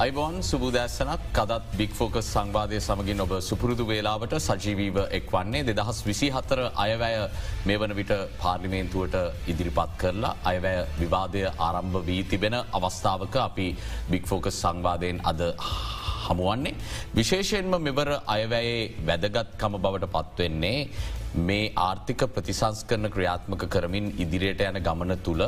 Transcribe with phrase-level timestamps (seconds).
[0.00, 6.28] අයිබෝන් සුබදෑස්සනක් කදත් බික් ෆෝකස් සංවාධය සමගින් ඔබ සුපුරුදු වේලාවට සජීවීව එක් වන්නේ දෙදහස් විසි
[6.36, 7.16] හතර අයවැය
[7.66, 13.68] මේ වන විට පාර්ලිමේන්තුවට ඉදිරිපත් කරලා අයවැය විවාදය ආරම්භ වී තිබෙන අවස්ථාවක අපි
[14.10, 15.42] බික් ෆෝකස් සංවාධයෙන් අද
[16.24, 16.74] හමුවන්නේ.
[17.14, 20.78] විශේෂයෙන්ම මෙවර අයවැයේ වැදගත්කම බවට පත්වෙන්නේ
[21.34, 25.44] මේ ආර්ථික ප්‍රතිසංස් කරන ක්‍රියාත්මක කරමින් ඉදිරියට යන ගමන තුළ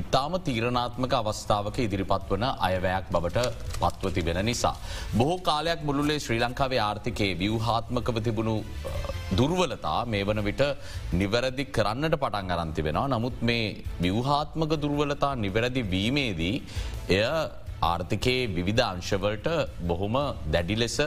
[0.00, 3.46] ඉතාම තීරණාත්මක අවස්ථාවක ඉදිරිපත් වන අයවැයක් බවට
[3.80, 4.74] පත්ව තිබෙන නිසා.
[5.18, 8.56] බොහෝ කාලයක් මුළුලේ ශ්‍රී ලංකාවේ ආර්ථිකයේ ව්‍යවහාත්මකව තිබුණු
[9.36, 10.62] දුර්වලතා මේ වන විට
[11.12, 13.08] නිවැරදි කරන්නට පටන් අරන්ති වෙනවා.
[13.08, 16.56] නමුත් මේ ව්‍යවහාත්මක දුර්වලතා නිවැරදි වීමේදී
[17.10, 17.24] එය
[17.82, 19.48] ආර්ථිකයේ විවිධ අංශවලට
[19.88, 20.16] බොහොම
[20.52, 20.98] දැඩි ලෙස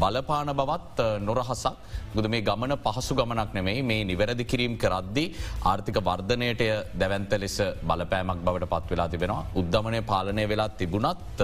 [0.00, 1.76] බලපාන බවත් නොරහසක්.
[2.14, 5.24] ගුද මේ ගමන පහසු ගමනක් නෙමෙයි මේ නිවැරදි කිරීම් කරද්දි
[5.64, 6.62] ආර්ථික වර්ධනයට
[6.94, 9.46] දැවන්ත ලෙස බලපෑමක් බවට පත් වෙලා තිබෙනවා.
[9.54, 11.42] උද්ධමනය පාලනය වෙලා තිබුණත්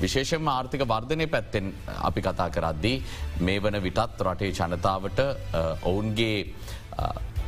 [0.00, 2.96] විශේෂම ආර්ථික වර්ධනය පැත්තෙන් අපි කතා කරද්දී
[3.40, 5.24] මේ වන විටත් රටේ ජනතාවට
[5.82, 6.36] ඔවුන්ගේ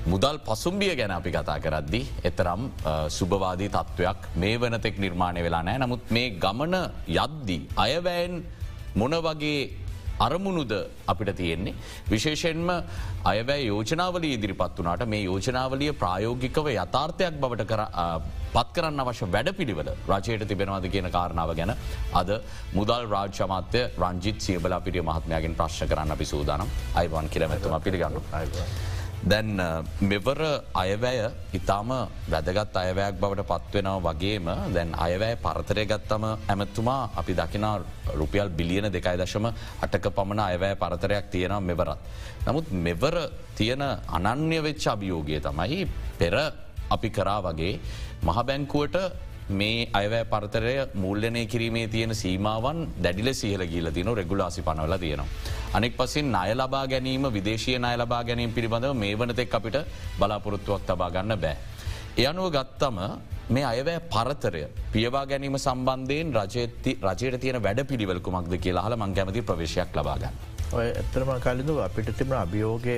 [0.05, 2.63] මුදල් පසුම්බිය ගැන අපි කතා කරද්දි එතරම්
[3.09, 6.77] සුභවාදී තත්ත්වයක් මේ වනතෙක් නිර්මාණය වෙලා නෑ නමුත් මේ ගමන
[7.17, 8.35] යද්දී අයවෑන්
[8.95, 9.61] මොන වගේ
[10.27, 10.73] අරමුණුද
[11.13, 11.75] අපිට තියෙන්නේ.
[12.13, 12.71] විශේෂෙන්ම
[13.33, 17.73] අයවැෑ යෝජනාවල ඉදිරිපත් වනාට මේ යෝජනාවලිය ප්‍රායෝගිකව යථාර්ථයක් බවට
[18.55, 21.75] පත් කරන්න අවශ්‍ය වැඩ පිළිවල රජයට තිබෙනවාද කියන කාරණාව ගැන
[22.21, 22.31] අද
[22.79, 28.21] මුදල් රාජ්‍යමාත්‍ය රංජිත් සියබල පිටිය මහත්මයාගෙන් ප්‍රශ්න කරන්න අපි සූදානම් අයිවන් කියලමැතුම පිළිගන්නු.
[29.23, 29.61] දැන්
[30.01, 30.41] මෙවර
[30.75, 31.91] අයවැය ඉතාම
[32.31, 37.75] වැදගත් අයවැයක් බවට පත්වෙනව වගේම දැන් අයවැය පරතරය ගත්තම ඇමත්තුමා අපි දකිනා
[38.15, 39.47] රුපියල් බිලියන දෙකයි දශම
[39.83, 41.99] අටක පමණ අයවැය පරතරයක් තියෙනවා මෙවරත්.
[42.47, 43.17] නමුත් මෙවර
[43.55, 45.87] තියෙන අනන්‍ය වෙච්ච අභියෝගය තමයි
[46.19, 46.35] පෙර
[46.91, 47.75] අපි කරා වගේ
[48.23, 48.97] මහබැංකුවට
[49.51, 55.27] මේ අයවැය පරතරය මුල්ලනය කිරීමේ තියෙන සීමාවන් දැඩිල සිහල ගීල තින රෙගුලාසි පනවල තියෙනවා.
[55.75, 59.79] අනෙක් පසින් අය ලබා ගැනීම විදේශය අය ලබා ගැනීම පිළිබඳව මේ වනතෙක් අපිට
[60.19, 61.57] බලාපොරොත්තුවක් තබා ගන්න බෑ.
[62.19, 62.99] එයනුව ගත්තම
[63.51, 64.63] මේ අයවැය පරතරය
[64.93, 70.35] පියවා ගැනීම සම්බන්ධයෙන් රජයට තියෙන වැඩ පිළිවල්කුමක්ද කියලා හල මං කැමති ප්‍රවේශයක් ලබාගන්න.
[70.73, 72.97] ඔය ඇත්තරම කලින්ඳ අපිට තිබන අභියෝගය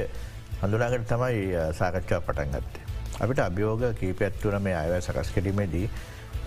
[0.62, 2.82] හඳුනාගට තමයි සාකච්ඡා පටන් ගත්තේ.
[3.20, 5.86] අපිට අභියෝග කීපැත්තුවන මේ අයවැ සකස් කිරීමේදී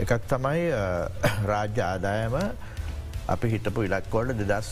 [0.04, 0.64] එකක් තමයි
[1.52, 2.36] රාජ්‍ය ආදායම
[3.34, 4.70] අපි හිටපු ඉලක්කෝල්ට දෙදස්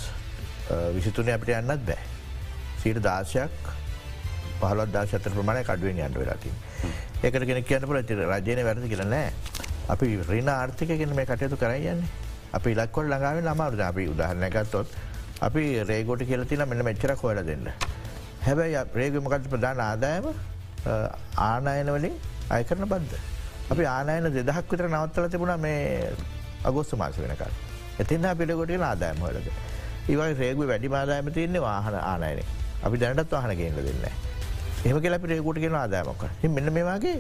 [0.96, 2.02] විසිතුන අපිට යන්නත් බෑ.
[2.82, 3.72] සීට දාශයක්
[4.60, 6.52] පහලත් දාශත ප්‍රමාණය කඩුවෙන් යන්න වෙලාති.
[7.24, 9.32] ඒකට කෙන කියන්න පුල ති රජයන වැරදි කියලනෑ.
[9.94, 12.04] අපි රින ආර්ථිකගෙන මේ කටයුතු කරයන්නේ.
[12.54, 14.88] අපි ඉලක්කොල් ළඟාව අමාරුද අපි උදාහරණයගත්තොත්
[15.48, 17.72] අපි රේගෝට කියලතින මෙන්න මෙච්චර හොල දෙන්න.
[18.46, 20.26] හැබැයි රේගමකත් ප්‍රධාන ආදායම
[21.48, 22.16] ආනායනවලින්
[22.50, 23.16] අයකරන බද්ධ.
[23.72, 26.12] අපි ආනයන දෙදහක් විතර නවත්තල තිබුණ මේ
[26.64, 27.54] අගොස්තු මාස වෙනකල්.
[28.02, 29.48] එතින්න පිටකොටිය ආදායම හොලද.
[30.10, 32.44] ඒවයි රේගු වැඩි මාදායම තියන්නේ වාහන ආනයන
[32.84, 34.06] අපි දැනටත් වාහන ගේන්න දෙන්න.
[34.86, 36.24] එම කියල පිරේකුට කියෙන ආදායමක
[36.56, 37.16] මෙන්න මේවාගේ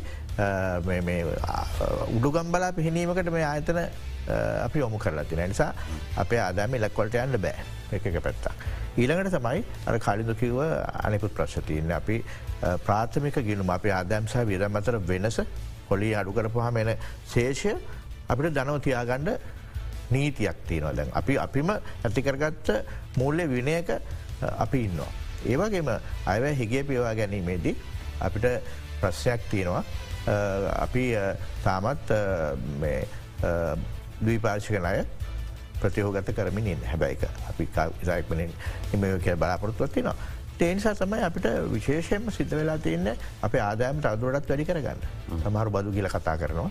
[2.15, 3.79] උඩුගම්බලා පිහිනීමකට මේ ආයතන
[4.65, 5.71] අපි ඔමු කරලා තින නිසා
[6.23, 7.55] අපේ ආදාම ඉලක්වලට යන්න බෑ
[7.97, 8.53] එකක පැත්තා.
[8.99, 10.59] ඊළඟට තමයි අර කලිදුකිව
[11.07, 12.17] අනෙකුත් ප්‍රශ්තියන්න අපි
[12.87, 15.39] ප්‍රාථමික ගිනුම අපේ ආදෑම්සා විරම් අතර වෙනස
[15.89, 16.95] පොලි අඩු කරපුහම එන
[17.33, 17.73] ශේෂය
[18.29, 19.29] අපිට දනව තියාගණ්ඩ
[20.11, 22.69] නීතියක් තියෙනවා දැන් අපි අපිම ඇතිකරගත්ත
[23.17, 23.89] මුල්ලෙ විනයක
[24.57, 25.11] අපි ඉන්නවා.
[25.45, 25.89] ඒවගේම
[26.25, 27.75] අයව හිගේ පියවා ගැනීමේදී
[28.19, 28.45] අපිට
[29.01, 29.83] ප්‍රශ්යක් තියෙනවා
[30.79, 31.03] අපි
[31.63, 32.07] තාමත්
[34.25, 35.03] දීපාර්ශිකන අය
[35.81, 37.67] ප්‍රතියෝගත කරමින් හැබැයික අපි
[38.01, 38.51] ඉසාක්මනින්
[38.93, 40.15] එම කිය බලාපොරත්තුවත්තිනවා.
[40.63, 43.07] ඒනිසා තමයි අපිට විශේෂයෙන්ම සිද්ධ වෙලා තියන්න
[43.41, 44.99] අප ආදායම තවදුරටත් වැඩි කරගන්න
[45.43, 46.69] සමහරු බදු කියල කතා කරනවා.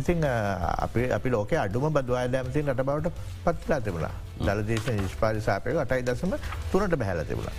[0.00, 3.12] ඉතින් අපි අපි ලෝක අඩුම බදු ආදාමතින් රට බවට
[3.44, 6.34] පත්ලා තිබුණා දලදේශ නිෂ්පාති සාපය අටයි දසම
[6.72, 7.54] තුනට බැහල තිබුණා.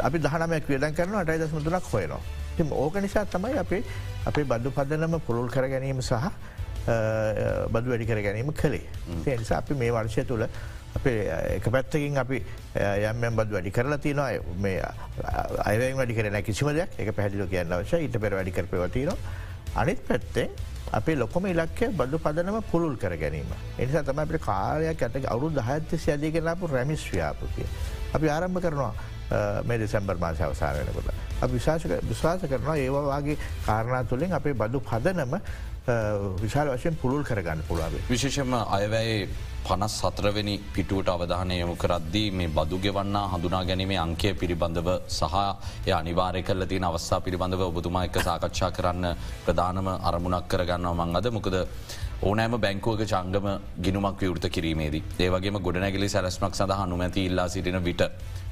[0.00, 2.20] අපි දහනමයක් වියදන් කරන අටයි දසම තුනක් හොයනවා.
[2.56, 3.82] තිම ඕක නිසා තමයි අපේ
[4.26, 6.14] අපේ බදු පදනම පුරුල් කර ගැනීම සහ
[7.72, 8.86] බදු වැඩි කර ගැනීම කළේ.
[9.36, 10.46] නිසා අපි මේ වර්ෂය තුළ
[10.96, 11.18] අපේ
[11.56, 12.42] එක පැත්තකින් අපි
[13.04, 14.80] යම්යම් බද වැඩි කරලා තියනවා මේ
[15.64, 19.12] අය වැඩි කරන කිසිම දෙයක් එක පැහදිලු කියන්න වශ ඉට පෙර වැඩි කරපවතින
[19.74, 20.50] අනිත් පැත්තෙන්
[20.92, 23.46] අපේ ලොකොම ඉලක්කය බදු පදනම පුළුල් කර ගැනීම.
[23.78, 27.66] එනිසා තම අපට කාලයක් ඇත අවුරු දහත්ත සෑදීගෙනපු රැමිස් ව්‍යාපතිය.
[28.14, 28.94] අපි ආරම්භ කරනවා
[29.64, 31.12] මේ දෙසැම්බර් මාසය අවසාර වෙනකොට.
[31.40, 33.36] අප විශාසක විශ්වාස කරනවා ඒවාගේ
[33.66, 35.34] කාරණා තුළින් අපේ බදු පදනම
[36.40, 38.02] විශාල වශයෙන් පුළුල් කරගන්න පුළුවේ.
[38.10, 39.28] විශේෂම අයවැයි
[39.68, 44.88] පනස් සතරවෙනි පිටුවට අවධානය යොමු කරද්දී මේ බදු ගෙවන්නා හඳුනා ගැනීමේ අංකය පිළිබඳව
[45.18, 45.34] සහ
[45.88, 49.06] ය අනිවාරය කල තින අවස්ථා පිළිබඳව ඔබතුමා එක සාකච්ඡා කරන්න
[49.46, 51.28] ප්‍රධානම අරමුණක් කරගන්නවා මං අද.
[51.36, 51.56] මොකද
[52.28, 53.48] ඕනෑම බැංකුවක චංගම
[53.84, 55.04] ගිනුමක් විවෘත කිරීමේදී.
[55.24, 58.02] ඒවගේම ගොඩනැගලි සැලස්මක් සඳහා නොමැති ඉල්ලා සිටින විට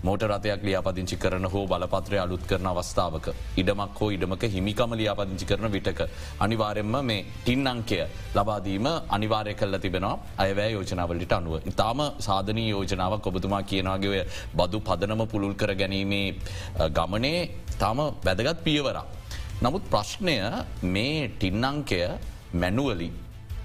[0.02, 3.26] මෝට රතයක් ලියාපදිංචි කරන හෝ බලපත්‍රය අලුත් කරන අවස්ථාවක.
[3.56, 6.00] ඉඩමක් හෝ ඉඩමක හිමිකම ලියාපදිංචි කරන විටක.
[6.40, 8.00] අනිවාරෙන්ම මේ ටින් අංකය
[8.34, 11.54] ලබාදීම අනිවාරය කල්ල තිබෙනවා අයවැෑ යෝජනාවලට අනුව.
[11.66, 14.22] ඉතාම සාධනී යෝජනාවක් ඔබතුමා කියනවාගේ
[14.54, 16.34] බදු පදනම පුළුල් කර ගැනීමේ
[16.98, 19.06] ගමනේ තාම වැදගත් පියවරක්.
[19.62, 20.36] නමුත් ප්‍රශ්නය
[20.94, 22.00] මේ ටින්නංකය
[22.62, 23.08] මැනුවලි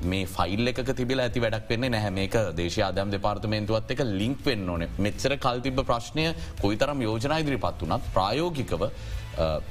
[0.04, 4.70] මේ ෆයිල් එක තිබිලා ඇති වැඩක් වෙන්නේ නැහැ මේක දේශ ආදම් දෙපාර්තමේන්තුවත් එක ලිංක් වෙන්න
[4.70, 6.28] ඕන මෙච්චර කල්තිබ ප්‍රශ්නය
[6.62, 8.88] කොයිතරම් යෝජනා ඉදිරිපත් වනත් ප්‍රායෝගිකව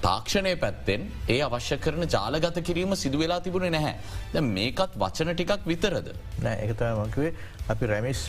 [0.00, 3.94] තාක්ෂණය පැත්තෙන් ඒ අවශ්‍ය කරන ජාලගත කිරීම සිදුවෙලා තිබුණේ නැහැ.
[4.34, 6.14] ද මේකත් වචන ටිකක් විතරද.
[6.42, 7.34] නෑ එකතමකිවේ
[7.68, 8.22] අපි රැමිස්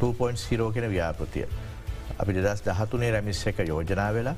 [0.00, 1.48] 2.0 කෙන ව්‍යාපෘතිය.
[2.18, 4.36] අපි දෙදස් දහතුනේ රැමිස් එක යෝජනා වෙලා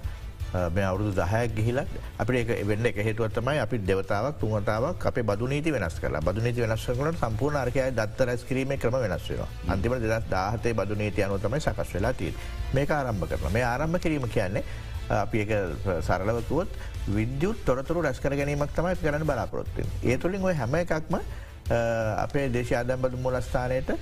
[0.75, 2.31] මේ අවුදු දහයක් ගිහිල අපට
[2.71, 7.81] වෙන්න එක හේතුවත්තමයි අපි දෙවතාවක් තුන්වතාවක් අප බදුනීති වෙනස් කලා බදුනීති වෙනස් කනට සම්පූර්ණ අර්කය
[7.93, 12.35] දත්ත රැස් කිරීම ක්‍රම වෙනස් වෙන අන්තිම දෙදස් දාහතේ බදුනීති අනු තමයි සකස් වෙලා තිී
[12.75, 14.65] මේ ආරම්භ කරන මේ ආරම්භ කිරීම කියන්නේ
[15.09, 15.53] අපි එක
[16.03, 16.69] සරලවතුවත්
[17.09, 19.87] විද්‍යුත් තොරතුරු රැස්කර ගැනීමක් තමයි කරන්න බලාපොරොත්තින්.
[20.05, 21.21] ඒ තුළින් ඔය හැම එකක්ම
[22.19, 23.93] අපේ දේශ අදම්බදු මුලස්ථානයට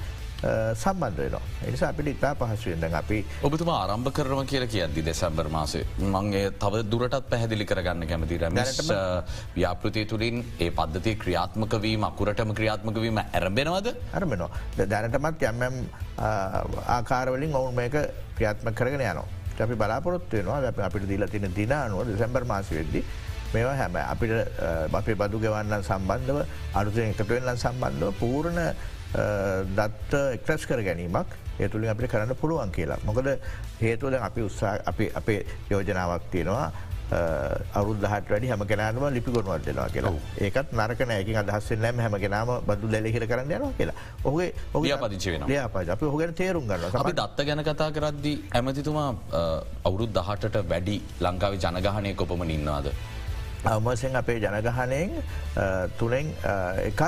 [0.42, 1.36] සම්බන්ධ වෙන
[1.66, 5.84] එනිස අපිට ඉතා පහසුවෙන්ද අපි ඔබතුම ආරම්භ කරම කියල කියද්දි දෙසැම්බර් මාසේ.
[5.98, 8.92] මංගේ තව දුරටත් පැහැදිලි කරගන්න කැමති රැමට
[9.56, 13.88] ව්‍යාපෘතිය තුළින් ඒ පද්ධති ක්‍රියාත්මකවීම අකුරටම ක්‍රියාත්මකවීම ඇරඹෙනවද?
[14.12, 15.76] අරමෙනවා දැනටමත් යම්යම්
[16.88, 17.96] ආකාරවලින් ඔවුන් මේක
[18.36, 19.28] ක්‍රියාත්ම කරගෙන යනවා.
[19.58, 20.72] අපි බලාපොරොත්තු වෙනවා.
[20.82, 23.04] අපිට දීලා තින දින අනුව දෙසැම්බර් මාසි වෙද්දි
[23.54, 24.32] මේවා හැම අපිට
[24.92, 26.38] අපේ බදු ගවන්නන් සම්බන්ධව
[26.74, 28.60] අරුතයෙන් එකතුවෙන්ලන් සම්බන්ධව පූර්ණ
[29.76, 32.99] දත්ත එක්ටස් කර ගැනීමක් ඒතුළින් අපිට කරන්න පුළුවන් කියලා.
[33.05, 33.29] මොකද
[33.81, 34.75] හේතුවද අපි උත්සා
[35.20, 36.69] අපේ යෝජනාවක් තියෙනවා
[37.81, 40.12] අවුදහට වැඩි හම කෙනම ලිපිගොනුවත් දෙනවා කියලා.
[40.47, 43.94] ඒකත් නරක නෑකින් අදහස්සෙන් නෑම හැම කෙනම බදු දැලෙහිර කරන්න යනවා කියලා.
[44.25, 49.08] ඔහුගේ ඔහු පදිචි වෙන ලියාප අප හොගෙන තේරුම් ගන්න අපි දත්ත ගැන කතා කරද්දි ඇමතිතුමා
[49.88, 52.91] අවුරුද් දහටට වැඩි ලංකාවේ ජනගහනය කොපම ඉන්නවාද.
[53.64, 55.11] අවමසෙන් අපේ ජනගහනයෙන්
[55.99, 56.26] තුනෙන්
[56.91, 57.03] එකක්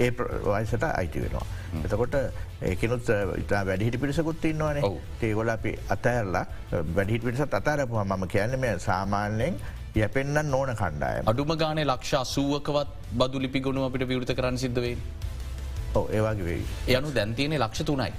[0.00, 0.10] ඒ
[0.46, 1.46] වයිසට අයිති වෙනවා.
[1.84, 2.16] එතකොට
[2.62, 3.08] ඒකනුත්
[3.38, 4.82] ඉතා වැඩිහිට පිරිසකුත් ඉන්නවන
[5.22, 6.44] ඒගොල අපි අතඇරලා
[6.96, 9.58] වැඩිහිට පිරිසත් අතාරපුහ මම කියන්න මේ සාමාන්‍යයෙන්
[9.94, 14.96] යැපෙන්න්න ඕන කණ්ඩාය අඩුම ගානේ ලක්ෂ අසුවකවත් බදු ලිපිගුණු අපිට විවෘත කරන්න සිද්ධවේ.
[15.94, 16.64] ඕ ඒවාගේ වෙයි.
[16.98, 18.12] යනු දැන්තියනෙ ලක්ෂ තුනයි.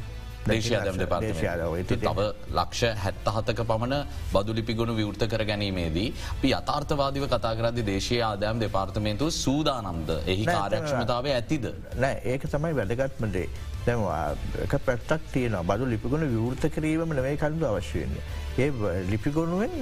[0.49, 2.25] දේශයාදම් දෙපාර්තමේන්තු තව
[2.59, 3.95] ලක්ෂ හැත්තහතක පමණ
[4.33, 6.07] බදුලිපිගුණු විවෘත කර ගැනීමේදී
[6.41, 10.11] පි අතාර්ථවාදිව කතා කරදි දේශය ආදෑම් දෙපාර්තමේන්තු සූදානම්ද?
[10.33, 11.69] එහි කාර්යක්ෂමතාව ඇතිද.
[12.03, 13.47] නෑ ඒක තමයි වැදගත්මදේ.
[13.85, 14.23] දැවා
[14.65, 18.25] එක පැත්තක් තියෙන බදු ලිපිගුණ විවෘත කිරීම නවයි කල්දු අවශ්‍යයන්නේ.
[18.57, 18.69] ඒ
[19.11, 19.73] ලිපිගොනුවෙන්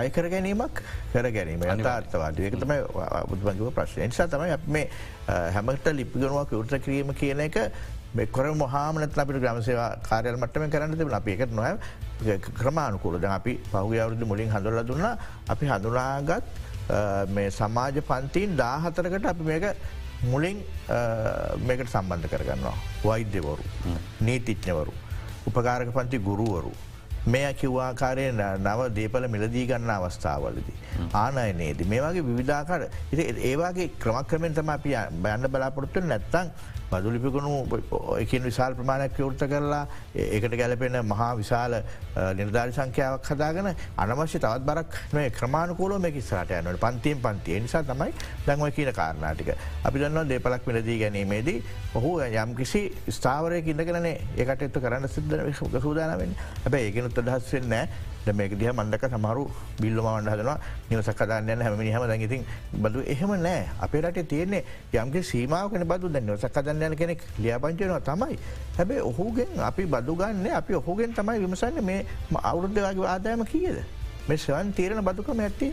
[0.00, 0.82] අයකර ගැනීමක්
[1.12, 2.80] කර ගැනීම අතාර්ථවාද ඒක තමයි
[3.30, 4.08] බුද්ධමගව ප්‍රශ්න.
[4.10, 4.88] නිසා තමයි මේ
[5.54, 7.56] හැමට ලිපිගොනුවක් විවෘත කිරීම කියන එක
[8.18, 11.66] මෙකොර මොහාමනත් අපිට ග්‍රමසේවා කාරයල් මටම කරන්න තිබන අපි එකත් නොහ
[12.60, 15.06] ක්‍රමාණුකුලද අපි පහු අවුරුදු මුලින් හඳුල්ල දුන්න
[15.54, 16.44] අපි හඳුනාගත්
[17.36, 19.64] මේ සමාජ පන්තීන් දාහතරකට අපි මේක
[20.24, 20.58] මුලින්
[21.66, 22.76] මේකට සම්බන්ධ කරගන්නවා.
[23.04, 23.64] වෛද්‍යවරු
[24.20, 24.92] නීතිච්ඥවරු.
[25.48, 26.72] උපකාරක පන්ති ගුරුවරු.
[27.26, 30.76] මේ කිව්වාකාරය නව දේපල මිලදී ගන්න අවස්ථාවලදී.
[31.14, 32.82] ආනයනේද මේ වගේ විවිධාකාර
[33.50, 36.50] ඒවාගේ ක්‍රමක්‍රමෙන් තම අපි බයන්න බලාපොරොත්තු නැත්තං
[36.90, 37.52] බදුලිපිකුණු
[38.18, 39.82] එකින් විශාල් ප්‍රමාණයක් යවෘත කරලා
[40.16, 41.76] ඒකට ගැලපෙන මහා විශාල
[42.34, 47.60] නිර්ධාරි සංඛ්‍යාවක් හදාගෙන අනවශ්‍ය තවත් බරක් මේ ක්‍රමාණකූලෝ මේ ස්රට යනට පන්තියෙන් පන්තිය.
[47.60, 48.12] නිසා තමයි
[48.46, 49.50] දැන්ව කියන කාරණාටික.
[49.84, 51.62] අපි දන්නවා දේපලක් මිලදී ගැනීමේදී
[51.94, 57.88] ඔහු යම් කිසි ස්ථාවරය ඉඳගෙනනේ ඒකට එත්තු කරන්න සිද්ධ සූදානවෙන් හැබැ ඒගෙනුත් අදහස් වෙන්නෑ
[58.32, 59.44] මේක දිහ මන්දක සමරු
[59.80, 60.58] බිල්ලම වන්ඩ හදනවා.
[60.90, 62.44] නිවසකදාන්නයන්න හැමනි හම දැගඉතින්
[62.76, 64.62] බදු එහෙම නෑ අපේ රට තියන්නේ
[64.94, 68.38] යම්ගේ සීමාවකන බදු දැන්න සකදන්නයන කෙනෙක් ලියපංචයනවා තමයි.
[68.76, 72.04] හැබේ ඔහුගෙන් අපි බදු ගන්න අපි ඔහුගෙන් තමයි විමසන්න මේ
[72.42, 73.80] අවුරුද්ධවාගේ ආදායම කියද?
[74.28, 75.72] මේ සවන් තීරණ බදුකම ඇත්ති.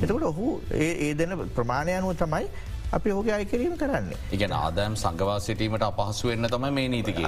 [0.00, 2.46] එතකට ඔහු ඒ දෙන ප්‍රමාණයනුව තමයි
[2.92, 4.08] අපි ඕක අයකිරීම කරන්න.
[4.30, 7.20] ඉගෙන ආදෑම් සංගවා සිටීමට අපහසු වෙන්න තම මේ නීතික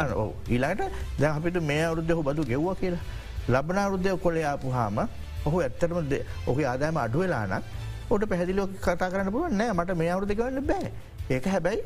[0.49, 0.83] ඊලාට
[1.19, 3.03] දැ අපිට මේ අවුද්ධ බදු ගෙව්ව කියලා
[3.49, 4.99] ලබනාරුද්ධය කොලේ ආපු හාම
[5.47, 5.99] ඔහු ඇත්තරම
[6.47, 7.65] ඔහු ආදායම අඩුවෙලානක්
[8.11, 10.89] ඔට පැහදිලෝ කතා කරන්න පුළුව නෑ මට මේ අවුදු ගන්න බෑ.
[11.31, 11.83] ඒක හැබැයි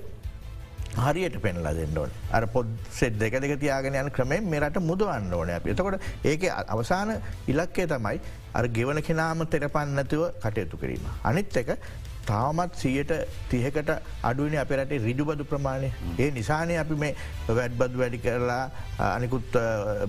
[0.97, 5.67] හරියට පෙන්ලා දෙන්නඩෝන් අර පොද් සෙද් දෙක දෙක තියාගෙන යන ක්‍රමේ මේරට මුදවන්න ඕන අප.
[5.67, 7.15] එතකොට ඒක අවසාන
[7.47, 8.21] ඉලක්කේ තමයි
[8.55, 11.07] අර ගෙවන කෙනාම තෙරපන්නතුව කටයුතු කිරීම.
[11.25, 11.79] අනිත් එක
[12.31, 13.13] තාමත් සියට
[13.51, 13.91] තියකට
[14.31, 15.89] අඩුවනි අප රටේ රිඩුබදු ප්‍රමාණය.
[16.19, 17.15] ඒ නිසානය අපි මේ
[17.59, 18.65] වැඩ්බදු වැඩි කරලා
[19.09, 19.57] අනිකුත්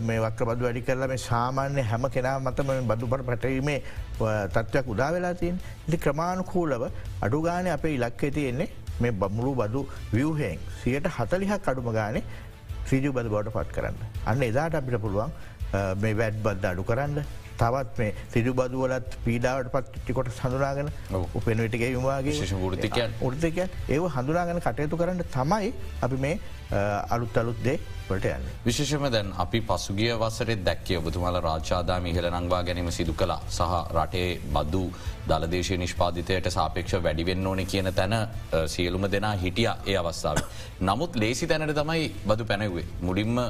[0.07, 3.79] මේ වක්ක බදු වැඩි කරලා මේ සාමාන්‍ය හැම කෙනා මතම බදුපට පටීමේ
[4.55, 5.57] තත්ත්වයක් උදා වෙලා තියෙන්
[5.87, 6.85] ඉති ක්‍රමාණුකූලව
[7.27, 8.69] අඩුගානය අපේ ඉලක්කේ තියෙන්නේ
[9.01, 9.81] මේ බමුණු බදු
[10.13, 12.23] වියහෙන් සියට හතලිහක් අඩුම ගානේ
[12.89, 13.95] ්‍රීජු බද බවට පත් කරන්න.
[14.25, 15.31] අන්න එදාට අපිට පුළුවන්
[16.01, 17.23] මේ වැඩ් බද්ධ අඩු කරන්න
[17.59, 20.91] තවත් මේ සිදු බදුවලත් පීඩාවට පත් ටිකොට හඳුනාගෙන
[21.33, 22.37] උපෙනවිටගේ විවාගේ
[22.73, 26.35] ෘතිකයන් ෘතිකයන් ඒ හඳුනාගෙන කටයුතු කරන්න තමයි අපි මේ
[26.71, 28.45] අලුත් අලුත් දේ පට යන්න.
[28.63, 34.39] විශේෂම දැන් අපි පසුගිය වසරෙ දැක්කය ඔබතුමල රාජාදාම ඉහල නංවා ගැනීම සිදු කළ සහ රටේ
[34.47, 34.83] බදු
[35.27, 38.15] දලදේශය නිෂ්පාධිතයට සාපේක්ෂ වැඩිවෙන්න ඕන කියන තැන
[38.67, 40.37] සියලුම දෙනා හිටිය ඒ අවස්ථාව.
[40.81, 42.85] නමුත් ලේසි තැනට තමයි බදු පැනවේ.
[43.01, 43.41] මුඩින්ම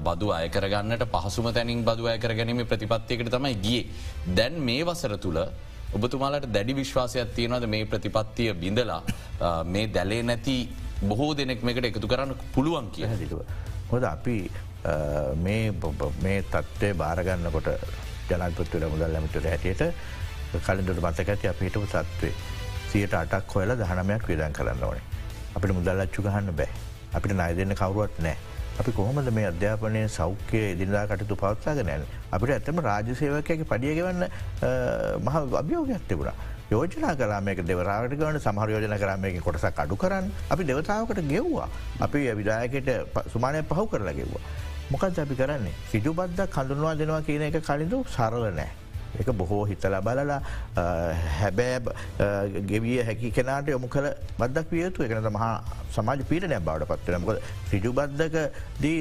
[0.00, 3.82] බදු අයකරගන්නට පහසුම තැනින් බදු අයකර ගැනීම ප්‍රතිපත්තියකට තමයි ගිය.
[4.28, 5.40] දැන් මේ වසර තුළ
[5.92, 9.02] ඔබතුමාලට දැඩි විශ්වාසයක් තියෙනවද මේ ප්‍රතිපත්තිය බිඳලා
[9.66, 10.56] මේ දැලේ නැති
[11.08, 13.40] බොහෝ දෙනෙක් මේකට එකතු කරන්න පුළුවන් කිය හැදිටුව.
[13.90, 14.36] හොද අපි
[15.44, 17.70] මේ තත්ත්වය භාරගන්නකොට
[18.30, 19.82] ජනපත්තුල මුදල් ඇමිතුර හැටියට
[20.66, 22.34] කලින්දට මතක ඇති අප හිටපු සත්වේ
[22.92, 25.02] සියට අටක් හොයල දහනමයක් විදන් කරන්න ඕනේ.
[25.56, 26.70] අපිට මුදල් අච්චු ගහන්න බෑ
[27.16, 28.36] අපිට නය දෙන්න කවරුවත් නෑ.
[28.80, 34.22] අපි කොහොමද මේ අධ්‍යාපනය සෞඛ්‍ය දිනිදා කටතු පවත්සාගෙන න අපිට ඇතම රාජසේවකයක පඩියගවන්න
[35.24, 36.36] මහ අභියෝගයක් තිබුණා.
[36.70, 41.68] යෝජනා කරමයක දෙවරාට ගවන සමහර යෝජන කරමයක කොටසක් අඩු කරන්න අපි දෙවතාවකට ගෙව්වා
[42.00, 42.90] අපි විදායකට
[43.32, 44.44] සුමානය පහු කරලා ගෙව්වා.
[44.90, 48.79] මොකත් අපි කරන්නේ සිජු බද්ද කඳුන්වා දෙනවා කියන එක කලින්ඳ සරල නෑ.
[49.18, 50.40] එක බොහෝ හිතල බලලා
[51.40, 55.52] හැබෑ ගෙවිය හැකි කෙනාට යොමු කළ බද්දක් වියතු එකනත මහා
[55.96, 57.30] සමාජ පීටනය බවට පත්වනමක
[57.72, 58.36] සිජු බද්ධක
[58.80, 58.98] දී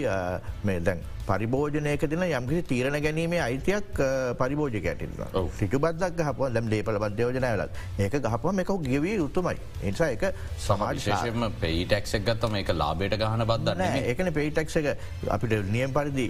[0.89, 4.01] දැන් පරිභෝජනයක දින යම්කිසි තීරණ ගැනීමේ අයිතියක්
[4.42, 5.13] පරිභෝජක ඇටින්න
[5.60, 9.58] සිටු බද්දක් හප දැම් දේපල බද්‍යෝජනයලත් ඒක ගහපම එකක් ගෙවී යුතුමයි.
[9.84, 10.25] එනිසා එක
[10.68, 14.94] සමාජශේෂම පෙයිටක්ක් ගත්තම එක ලාබේට ගහන බදන්න ඒකන පෙයිටක්ක
[15.38, 16.28] අපිට නියම් පරිදි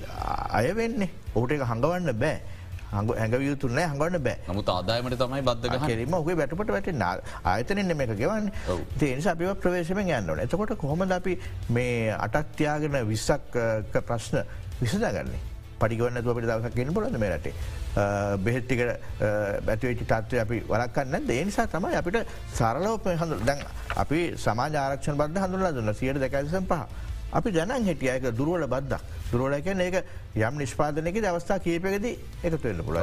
[0.59, 1.09] අය වෙන්නේ.
[1.35, 2.39] ඔහුට එක හඟවන්න බෑ.
[2.91, 4.37] හඟ ඇඟවියතුන්න හඟන්න බෑ.
[4.47, 6.89] නමුත් ආදායමට තමයි බද්ධ කිරීම ඔගේ වැටපට වැට
[7.45, 8.49] ආයතනෙන්න මේක ගෙවන්න.
[8.99, 11.37] තේනි අපිව ප්‍රවේශම ගන්නවන එතකොට කොහොමද අපි
[11.69, 13.59] මේ අටක්තියාගෙන විස්සක්
[14.01, 14.41] ප්‍රශ්න
[14.81, 15.41] විසදාගන්නේ
[15.79, 17.53] පඩිගවන්න තුවපට දවසක් ගෙන බොලද මේ රටේ?
[18.39, 18.81] බෙහෙත්තික
[19.65, 22.17] බැතිවෙච්චි තත්වය අපි වලක්කන්න දේනිසා තමයි අපිට
[22.53, 23.63] සරලව හඳු දැන්
[23.95, 25.93] අපි සමාජ ආරක්ෂණ බද්ධ හඳුලා දුන්න.
[25.93, 29.01] සියට දෙකසම් පහ අපි ජනන් හිටියයක දුරුවල බද්දක්.
[29.31, 29.97] දුරුවලකැන ඒක
[30.35, 32.05] යම් නිෂ්පාදනක අවස්ථා කීපකද
[32.43, 32.99] එකතුවෙන්න පුළ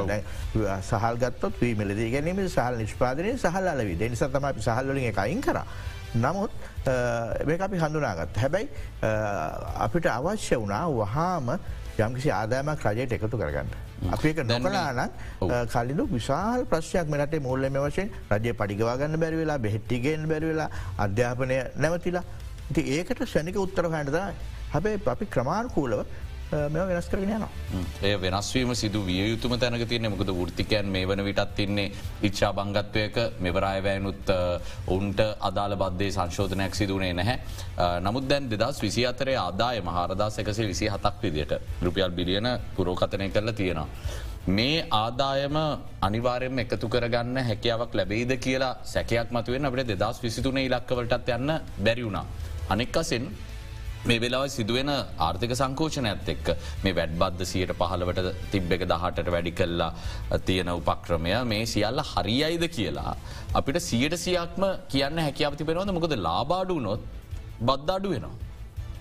[0.89, 3.95] සහල්ගත්තොත් වී මිලදී ගැනීම සහල් නිෂ්පාදනය සහල් අලවි.
[3.95, 5.59] දෙනිස තම අපි සහල්වලින් එක අයින් කර.
[6.15, 6.51] නමුත්
[7.47, 8.67] මේ අපි හඳුනාගත් හැබැයි
[9.85, 11.51] අපිට අවශ්‍ය වුණා වහාම
[11.97, 13.69] යම්කිසි ආදායමක් රජයට එකතු කරගන්න.
[14.13, 14.99] අපි එක නොකලාන
[15.73, 20.69] කලිදු විශාල් ප්‍රශ්යක් මෙරටේ මුල්ලම වශයෙන් රජය පඩිගවාගන්න බැරිවෙලා බෙහෙට්ටිගෙන් බැරිවෙලා
[21.05, 22.23] අධ්‍යාපනය නැවතිලා
[22.71, 24.23] ඉති ඒකට ෂණික උත්තර හටදයි
[24.73, 26.01] හැබැයි අපි ක්‍රමාණකූලව
[26.73, 27.49] මෙ වෙනස් කරගෙන යනවා.
[28.03, 31.91] ඒ වෙනස්වීම සිදු විය යුතුම තැනක තියන්නේ මොකද ෘතිකයන් මේ වන විටත් තින්නේ
[32.29, 34.31] ඉච්චා බංගත්වයක මෙවරායවෑනුත්
[34.87, 35.19] ඔවුන්ට
[35.49, 37.37] අදාළ බද්ධේ සංශෝධනයක් සිදුවනේ නැහැ.
[38.05, 43.53] නමුත් දැන් දෙදස් විසි අතරේ ආදාය මහරදස් එකසේ විසි හතක් විදියට රුපියල් බිලියන පුරෝකතනය කරලා
[43.53, 43.87] තියෙනවා.
[44.47, 45.57] මේ ආදායම
[46.07, 52.25] අනිවාරයම එකතු කරගන්න හැකියාවක් ලැබෙයිද කියලා සැකයක් මතුවෙන් අපට දෙදස් විසිතුනේ ඉලක්කවලටත් යන්න බැරිවුණා.
[52.73, 53.25] අනෙක්කසින්
[54.09, 54.89] මේ වෙලාව සිදුවෙන
[55.27, 56.47] ආර්ථික සංකෝෂණයත් එක්ක
[56.83, 59.91] මේ වැඩ් බද්ධ සියට පහලවට තිබ්බ එක දහටට වැඩි කල්ලා
[60.47, 63.13] තියෙන උපක්‍රමය මේ සියල්ල හරියයිද කියලා.
[63.59, 67.01] අපිට සියට සියක්ම කියන්න හැකියාව තිබෙනවද මොකද ලාබාඩු නොත්
[67.69, 68.35] බද්ධාඩු වෙනවා.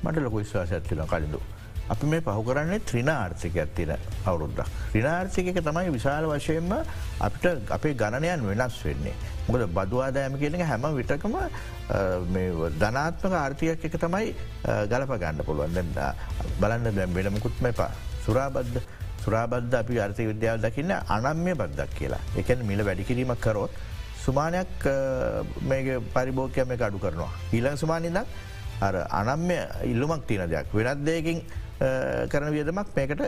[0.05, 1.41] මට ලොක විශ්වාසඇත්තිල කලින්ඳු.
[1.93, 3.91] අපි මේ පහු කරන්නේ ත්‍රින ආර්ථිකයක් තින
[4.25, 4.67] අවුරුද්දක්.
[4.93, 6.73] ත්‍රිනාර්ථික තමයි විශාල වශයෙන්ම
[7.21, 9.15] අපිට අපේ ගණනයන් වෙනස් වෙන්නේ.
[9.49, 11.35] මොකද බදවාදෑම කියනක හැම විටකම
[12.83, 14.35] ධනාත්මක ආර්ථිකයක් එක තමයි
[14.93, 15.91] ගලප ගන්න පුළුවන්
[16.61, 17.91] බලන්න දැම් වෙනමුකුත්ම එපා.
[18.27, 18.81] සුරාබද්ධ
[19.25, 22.23] සුරාබද්ධ අපි අර්ථය විද්‍යාව දකින්න අනම්ය බද්දක් කියලා.
[22.41, 23.71] එකන මිල වැඩිකිරීමක් කරොත්
[24.25, 24.91] සුමානයක්
[25.71, 27.31] මේ පරිභෝකයම අඩු කරනවා.
[27.55, 28.27] ඊළඟ සුමානිදක්
[28.87, 29.59] අර අනම්ය
[29.93, 31.39] ඉල්ලුමක් තියෙන දෙයක් වෙනත් දෙයකින්
[32.33, 33.23] කරන වියදමක් මේකට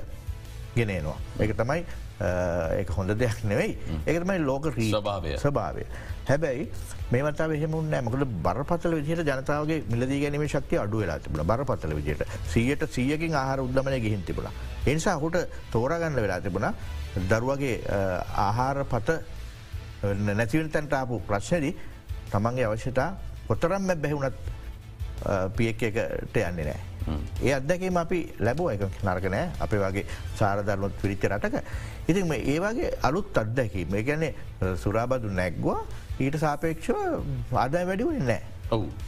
[0.76, 1.16] ගෙනනවා.
[1.40, 1.80] ඒක තමයි
[2.18, 3.72] ඒ හොඳ දෙයක් නෙවෙයි
[4.06, 5.84] ඒකතමයි ලෝක රීභාවය ස්භාවය.
[6.28, 6.64] හැබැයි
[7.12, 12.24] මේමතාව එහෙමුන්න මකද බරපතල විදිහට ජනතාවගේ මිලදී ගැනීම ශක්තිය අඩු වෙලා තිබුණ බරපතල විදියට
[12.54, 14.50] සියයට සියකින් ආහාර උද්දමනය ගහින් තිබුණ.
[14.86, 15.38] එනිසා හුට
[15.72, 16.68] තෝරගන්න වෙලා තිබුණ
[17.30, 17.76] දරුවගේ
[18.46, 19.20] ආහාර පත
[20.26, 21.74] නැතිවල් තැන්ට ආපු ප්‍රශ්නදී
[22.32, 23.10] තමන්ගේ අවශ්‍යතා
[23.48, 24.36] කොතරම්ම බැහුණත්
[25.56, 26.87] පියෙක් එකට යන්නේ නෑ.
[27.42, 30.04] ඒ අදැකීම අපි ලැබෝ එක නරකනෑ අපේ වගේ
[30.40, 31.56] සාරධර්මත් පිරිච්ච රටක.
[32.08, 34.34] ඉතින් ඒවාගේ අලුත් අත්දැකීම ගැනේ
[34.84, 35.80] සුරාබදු නැක්වා
[36.20, 36.96] ඊට සාපේක්ෂව
[37.64, 38.42] ආදාය වැඩිවෙන නෑ.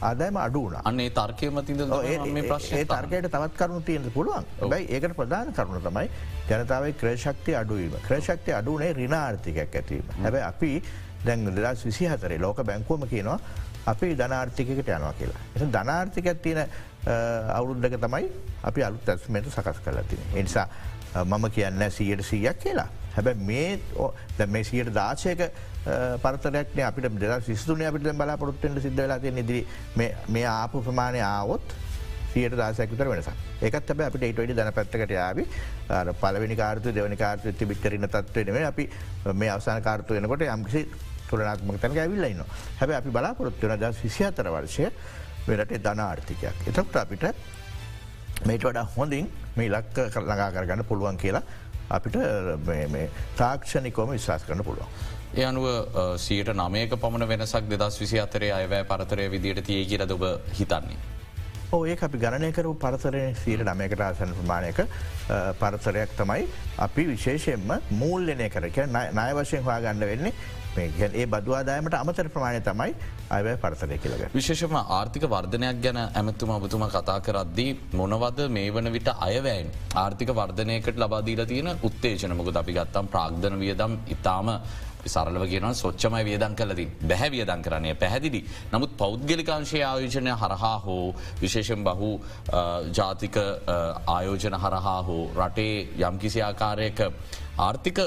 [0.01, 4.45] ආදායම අඩුවන අන්නේ තර්කයමතිද ඒ තර්කයට තවත් කරුණු තියෙන පුළුවන්.
[4.71, 6.07] බයි ඒකට ප්‍රධාන කරුණ තමයි
[6.49, 10.71] ජනතාවේ ක්‍රේශක්ති අඩුවීම ක්‍රේශක්ති අඩුනේ රිනාර්ථිකයක් ඇතිවීම හැබැ අපි
[11.25, 13.39] දැන් දෙදස් විසි හතරේ ලෝක බැංකුවම කියනවා
[13.85, 15.41] අපි ධනාර්ථිකට යනවා කියලා.
[15.55, 16.67] එ ධනාර්ථිකත් තියෙන
[17.07, 18.31] අවුරුද්ධක තමයි
[18.63, 20.19] අපි අලුත් ඇස්මට සකස් කරලා තින.
[20.35, 20.67] එනිසා
[21.25, 22.87] මම කියන්න සීයට සීයක් කියලා.
[23.15, 23.79] හැබැ මේ
[24.37, 25.41] ද මේ සියට දාශයක
[26.23, 29.67] පරතරක්න අපිට දෙද සිස්තුන අපිට බලාපොරොත්තෙන්ට සිද්ධ වෙලා තිය ඉදිරි
[29.97, 31.75] මේ ආපු ප්‍රමාණය ආවොත්
[32.33, 33.29] සියට දාසයකුතර වෙනස
[33.61, 35.47] එකත් ඇබ අපිට ඒටඩි දන පැත්තකට යාවි.
[36.21, 38.89] පලවෙනි කාර්තු දෙවනි කාර්තු ති බික්ටරන්න තත්වනේ අපි
[39.33, 40.85] මේ අවසාන කාර්තු වෙනකොට යම්කිසි
[41.29, 42.45] තුරනාත්මක තැන ඇවිල්ලන්න
[42.79, 44.87] හැබ අපි බලාපොරොත්වන ද විසිහතර වර්ෂය.
[45.47, 46.67] වෙරට ධන ආර්ථිකයක්.
[46.67, 47.25] එතකට අපිට
[48.45, 51.43] මේට වඩා හොඳින් මේ ලක්ක කරලඟා කරගන්න පුළුවන් කියලා
[51.89, 52.17] අපිට
[53.37, 54.87] තාක්ෂණිකෝම විශවාස් කරන පුළුවන්.
[55.33, 55.65] ඒ අනුව
[56.17, 60.99] සියට නමයක පමණ වෙනසක් දෙදස් විසි අතරේ අයවැෑ පරතරය විදිට තිය කියලද ඔබ හිතන්නේ.
[61.71, 64.79] ඒ අපි ගණනයකරු පරතරය සීට නමයකට ආසන ප්‍රමාණයක
[65.59, 70.33] පරතරයක් තමයි අපි විශේෂයෙන්ම මූල්ලනය කරක නය වශයෙන් හවා ගන්න වෙන්නේ
[70.77, 72.93] ඒ බදවාදායමට අමතර ප්‍රමාණය තමයි
[73.29, 74.21] අය පරතරය කියලග.
[74.33, 80.95] විශේෂම ආර්ථික වර්ධනයක් ගැන ඇමත්තුම ඔබතුම කතා කරද්දී මොනවද මේ වන විට අයවැයින් ආර්ථික වර්ධනයකට
[80.97, 84.47] ලබාදීල තියෙන උත්තේජනමක අපි ගත්තම් ප්‍රාග්ධන වියදම් ඉතාම
[85.05, 88.45] සරලව කියන සොච්චමයි වියදන් කලදී බැහැ වියදන් කරන්නේ පැහැදිලි.
[88.71, 92.11] නමුත් පෞද්ගලිකාංශය ආයෝජනය හරහා හෝ විශේෂෙන් බහු
[92.93, 93.35] ජාතික
[94.07, 96.99] ආයෝජන හරහා හෝ රටේ යම්කිසි ආකාරයක
[97.59, 97.99] ආර්ථික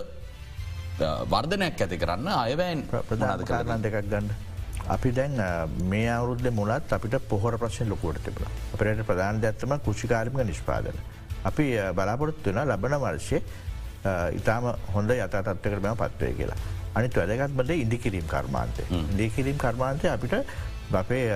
[0.98, 4.28] වර්ධනයක් ඇති කරන්න අයවැන් ප්‍රධාන කාරණ දෙකක් ගන්න.
[4.94, 5.34] අපි දැන්
[5.90, 8.44] මේ අවුරුද්ධ මුලත් අපිට පොහොර ප්‍රශ්න ලොකුවට තිබල.
[8.74, 10.98] අපරට ප්‍රධාන දැත්තම කෘෂිකාරමික නිෂ්පාදන.
[11.50, 11.64] අපි
[11.98, 13.42] බලාපොරොත්තු වන ලබන වර්ෂය
[14.38, 16.60] ඉතාම හොඳ යතත්වකරම පත්වය කියලා.
[16.94, 18.82] අනිත් වැදගත්මද ඉදිකිරීම් කර්මාන්තය.
[19.14, 20.34] ඉදිකිරීම් කර්මාන්තය අපිට
[20.92, 21.26] අපේ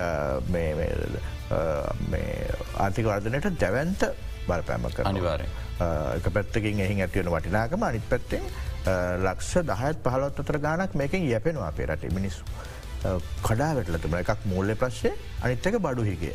[2.84, 4.02] ආර්ථික වර්ධනයට දැවන්ත
[4.48, 5.46] බලපෑම කර අනිවාරය.
[6.18, 8.44] එක පැත්තකින් එහි ඇතිවන වටිනාකම අනිත් පැත්තෙන්
[9.26, 12.42] ලක්ෂ දහත් පහලොත් අතර ගානක් මේකින් යැපෙනවා අපේ රට මිනිස්සු.
[13.46, 15.10] කඩා වැටලතුම එකක් මූල්ල ප්‍රශ්ය
[15.44, 16.34] අනිත්තක බඩු හිගේ.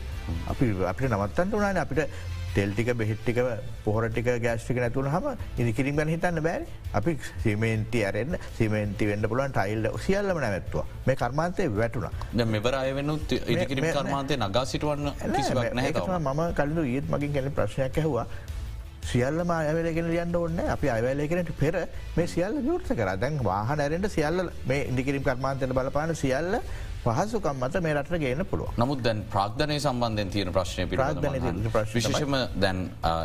[0.51, 2.01] අපි අපිට නවත්තන්ට වනාන අපිට
[2.55, 3.37] තෙල්ටික බෙහිට්ටික
[3.85, 5.25] පොහරටික ගෑස්ටික නැතුන හම
[5.61, 6.61] ඉදිකිරින් ගන හිතන්න බෑ
[6.99, 7.11] අපි
[7.43, 12.07] සිමේන්ති අරෙන් සිමේන්ති වෙන්ඩ පුලන් ටයිල්ල සියල්ලම නැත්තුව මේ කර්මාන්තය වැටුණ.
[12.53, 15.11] මෙවර අයවෙනුත් ඉදිකිරිම කර්මාන්තය නගා සිටුවන්න
[16.19, 18.27] මම කලු ඒත් මගින් ගැන ප්‍රශ්නයක් ඇහවා
[19.11, 21.75] සියල්ල අයවලගෙන ලියන්න ඔන්න අපි අයවලගෙනට පෙර
[22.15, 23.09] මේ සියල්ල විවෘත කර.
[23.23, 26.59] දැන් වාහ නැරෙන්ට සියල්ල මේ ඉදිකිරිම් කර්මාන්තයට බලපාන සියල්ල
[27.03, 30.97] පහසුකම් මත මේ රට ගේන පුළුව නමුත් දැන් ප්‍රාග්ධනය සම්බන්ධයෙන් තියෙන ප්‍රශ්නය පි
[31.95, 32.79] විශෂම දැන්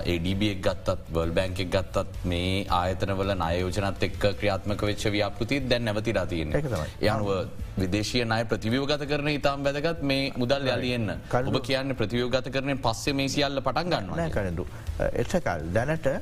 [0.07, 6.57] ඒඩබක් ගත්තත් වල් බැංකෙක් ගත්තත් මේ ආයතනවල නයෝජනත් එක් ක්‍රියාත්මක වෙච්ච ව්‍යාපෘති දැන් නැවතිලා තියෙන
[6.57, 7.31] යනුව
[7.79, 11.14] විදේශය නය ප්‍රතිවියෝගත කරන ඉතාම් වැදගත් මේ මුදල් යලියන්න
[11.45, 14.67] ඔබ කියන්න ප්‍රතිවියෝගත කරන පස්සේ මේ සියල්ල පටන් ගන්න කරඩු
[15.14, 16.12] එච්චකල් දැනට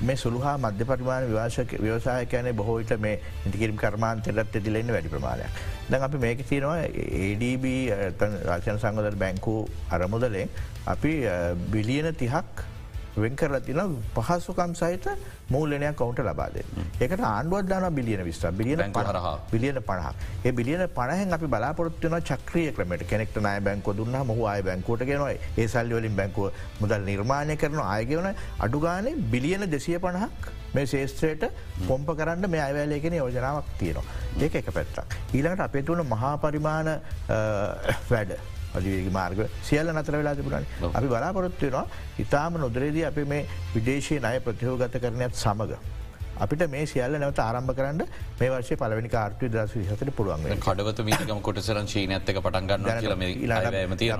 [0.00, 5.62] මේ සුළුහා මධ්‍ය පරිමාණ විවාශක ව්‍යවසායකයන බොහෝට මේ ඉටිකිරම් කර්මාන්තයටත් ඇතිලෙන්න වැඩි ප්‍රමාණයක්.
[5.90, 6.78] දැන් අපි මේක තියෙනවා
[7.22, 7.64] ADB
[8.44, 9.58] රාශයන සංගදර බැංකූ
[9.90, 10.48] අරමුදලෙන්
[10.86, 11.12] අපි
[11.70, 12.64] බිලියන තිහක්
[13.16, 13.80] වෙන් කරලා තින
[14.16, 15.06] පහසුකම් සහිත
[15.50, 16.56] මූලනයක් කවුන්ට ලබාද.
[17.00, 20.10] ඒකට ආණ්ඩුවදදාන බිලියන විස්්‍ර බිලියන පරහ බිලියන පණහ
[20.44, 25.38] ඒ බිලියන පණහෙන් අපි බලාපොරත්වන චක්‍රිය ක්‍රමට කෙනෙක්ට නය බැංකෝ දුන්න මොහ අය බැංකෝට ගෙනයි.
[25.58, 26.50] ඒ සල්ලිවලින් බැංකුව
[26.80, 28.28] මුදල් නිර්මාණය කරන ආයගෙවන
[28.66, 31.44] අඩුගානේ බිලියන දෙසිය පණහක් මේ ශේෂත්‍රයට
[31.88, 34.04] පොම්ප කරන්න මේ අයවැලේගෙන යෝජනාවක් තියෙනවා.
[34.40, 35.18] ඒක එක පැත්තක්.
[35.34, 36.90] ඊළඟට අපේ තුන මහා පරිමාණ
[38.10, 38.32] වැඩ
[38.74, 40.66] අධිවේග මාර්ග සියල්ල නතර වෙලා තිබුණන.
[40.92, 41.84] අපි බලාපොරොත්තුවෙනවා
[42.18, 45.76] ඉතාම නොදරේදී අපි මේ විදේශය අය ප්‍රතියෝගත කරනයත් සමඟ.
[46.36, 48.02] අපිට මේ සියල්ල නැවත ආරම්භ කරන්න
[48.40, 52.88] මේ වර්ෂය පලවෙනි කාර්ටය දස විහතට පුළුවන් කඩවත මීකම කොටසර චීනඇත්තක පටන්ගන්න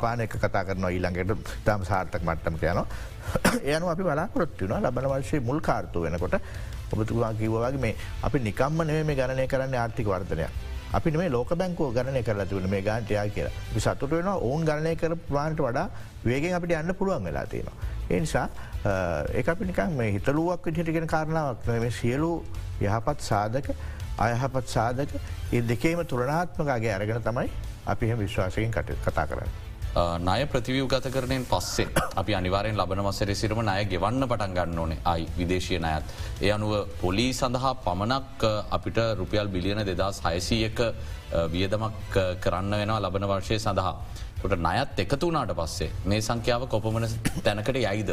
[0.01, 1.51] පාන එක කතා කරන ඊළඟට.
[1.65, 2.85] තම සාර්ථක මට්ටම යන
[3.65, 6.39] එයනු අපි බලාපොරොත්තුවන ලබන වර්ශය මුල් කාර්තු වෙනකොට
[6.93, 10.74] ඔබතුවා කිවවාගේ මේ අපි නිකම්ම නෙවේ මේ ගණනය කරන්න ආර්ථික වර්ධනයක්.
[10.97, 15.17] අපි මේ ලෝක බැංකෝ ගණනය කරලා තිවන මේ ගාන්ටයා කියලා සතුට වෙන ඔවුන් ගණනය කර
[15.29, 15.89] ප්‍රාන්ට වඩා
[16.25, 17.77] වේගෙන් අපිට යන්න පුළුවන් වෙලා තියෙනවා.
[18.11, 18.47] එනිසා
[19.35, 22.31] ඒ අපි නිකන් මේ හිතලුවක් විදිහටගෙන කාරණාවක් මේ සියලු
[22.81, 23.75] යහපත් සාධක
[24.19, 25.19] අයහපත් සාධක
[25.53, 27.51] ඒ දෙකේම තුරනාත්මකගේ අරගෙන තමයි
[27.87, 29.64] අපි එහ විශ්වාසයෙන් කට කතා කරන්න.
[29.95, 31.87] නය ප්‍රතිවියූ ගත කරනයෙන් පස්සේ
[32.21, 36.05] අපි අනිවාරෙන් ලබන වසර සිරම නය ගෙවන්න පටන් ගන්න ඕනේ අයි විදේශය නයත්.
[36.43, 38.43] ඒ අනුව පොලී සඳහා පමණක්
[38.77, 40.83] අපිට රුපියල් බිලියන දෙදස් හයසීයක
[41.55, 43.95] වියදමක් කරන්න වෙනවා ලබන වර්ෂය සඳහා.
[44.43, 47.07] ට නයත් එකතු වනාට පස්සේ මේ සංඛ්‍යාව කොපමන
[47.47, 48.11] තැනකට යයිද.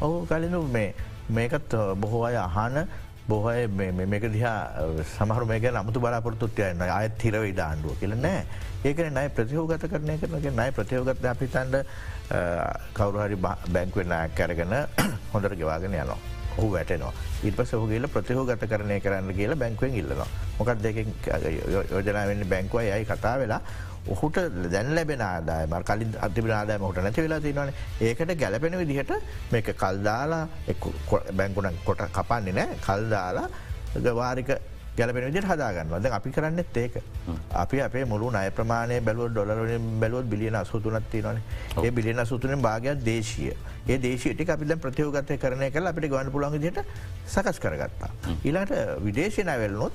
[0.00, 0.94] ඔහු කලිනු මේ
[1.28, 2.86] මේකත් බොහෝ අය අහන
[3.30, 3.66] බොහය
[4.12, 4.56] මේක දිහා
[5.14, 8.42] සමහර මේක නමුතු බලාපොරතුත්යන්න අයත් හිරවයි ඩාන්ඩුව කියල නෑ.
[8.84, 11.76] ඒකන නයි ප්‍රතිහෝගත කරනය කරනගේ නයි ප්‍රතියෝගත අපිතන්ට
[12.98, 14.76] කවරුහරි බැංක්වෙන්න කැරගෙන
[15.32, 16.18] හොඳට ගෙවාගෙන යනවා.
[16.58, 17.12] ඔහු වැටනවා.
[17.48, 20.28] ඉපස හුගේල ප්‍රතිහෝගත කරනය කරන්න කියලා බැංකුවෙන් ඉල්ලනවා.
[20.58, 20.96] මොකක් දෙක
[21.92, 23.60] යෝජනාවෙන්න බැංකුව යයි කතා වෙලා
[24.08, 24.38] ඔහුට
[24.72, 29.12] දැන් ලැබෙන ආදායම කලින් අතිබෙන ආදායම හට නැති වෙලා තිනවන ඒකට ගැලපෙන විදිහට
[29.52, 30.48] මේක කල්දාලා
[31.36, 32.76] බැංකුණ කොට කපන්නේ නෑ.
[32.86, 33.48] කල්දාලා
[33.96, 34.50] ගවාරික
[34.96, 37.02] ගැලපෙන විදිට හදාගන්නවද අපි කරන්නෙත් ඒක.
[37.52, 41.42] අපි අපේ මුළු අය ප්‍රමාණය බැලුව ඩොලරින් බැලුවත් බිලියන අසුතුනත්ති නොන
[41.84, 43.52] ඒ බිලියන සුතුනෙන් භාගයක් දේශය.
[43.88, 46.80] ඒ දේශයට අපිට ප්‍රතියෝගතය කරනය කල අපිට ගවන්න පුළන් දිට
[47.26, 48.10] සකස් කරගත්තා.
[48.44, 48.72] ඉලාට
[49.04, 49.92] විදේශය නැවැල්නොත්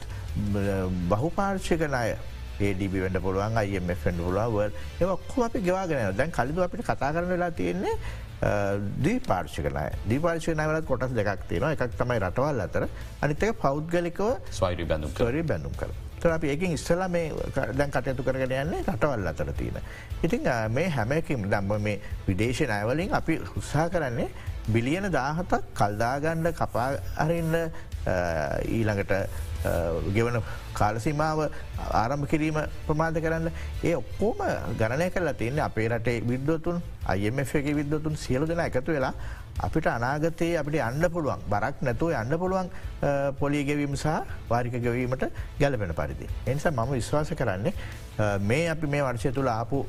[1.09, 2.15] බහුපාර්ශක නය
[2.59, 7.29] ඒඩබ වඩ පුළුවන් අයම ෆෙන්ඩ පුලුව ඒ ඔක්කු අපි ගවාගෙන දැන් කලිදු අපිට කතා කරන
[7.29, 7.95] වෙලා තියෙන්නේ
[9.05, 12.87] දී පාර්ශකනය දීපාර්ශය නවලත් කොටස් දෙකක් තියෙන එකක් තමයි රටවල් අතර
[13.21, 15.91] අනිතක පෞද්ගලිකව ස්වයිරි බැඳුම් කරරි බැඳුම් කර.
[16.25, 19.79] අපි ඒකින් ඉස්සලා මේ දැන් කටයුතු කරගෙන යන්නේ රටවල් අතර තියෙන.
[20.23, 24.29] ඉතින් මේ හැමකින් දම්ම මේ විදේශ නයවලින් අපි උත්සා කරන්නේ
[24.67, 27.55] බිලියන දාහතක් කල්දාගණ්ඩ කපා අරන්න
[28.05, 29.13] ඊළඟට
[30.15, 30.37] ගෙවන
[30.73, 31.39] කාලසිමාව
[32.01, 33.49] ආරම්භ කිරීම ප්‍රමාද කරන්න
[33.83, 34.43] ඒ ඔක්කෝම
[34.79, 39.13] ගණනය කරලා තියන්නේ අපේ රටේ විද්වතුන් අයමක විද්වතුන් සියලු දෙෙන එකතු වෙලා
[39.67, 42.69] අපිට අනාගතයේ අපිට අන්න පුළුවන් බරක් නැතුව අන්න පුළුවන්
[43.39, 44.07] පොලිගෙවීම සහ
[44.49, 45.25] වාරික ගෙවීමට
[45.59, 46.27] ගැලපෙන පරිදි.
[46.47, 47.73] එනිසා මම විශ්වාස කරන්නේ
[48.49, 49.85] මේ අපි මේ වර්ෂය තුළ ආපු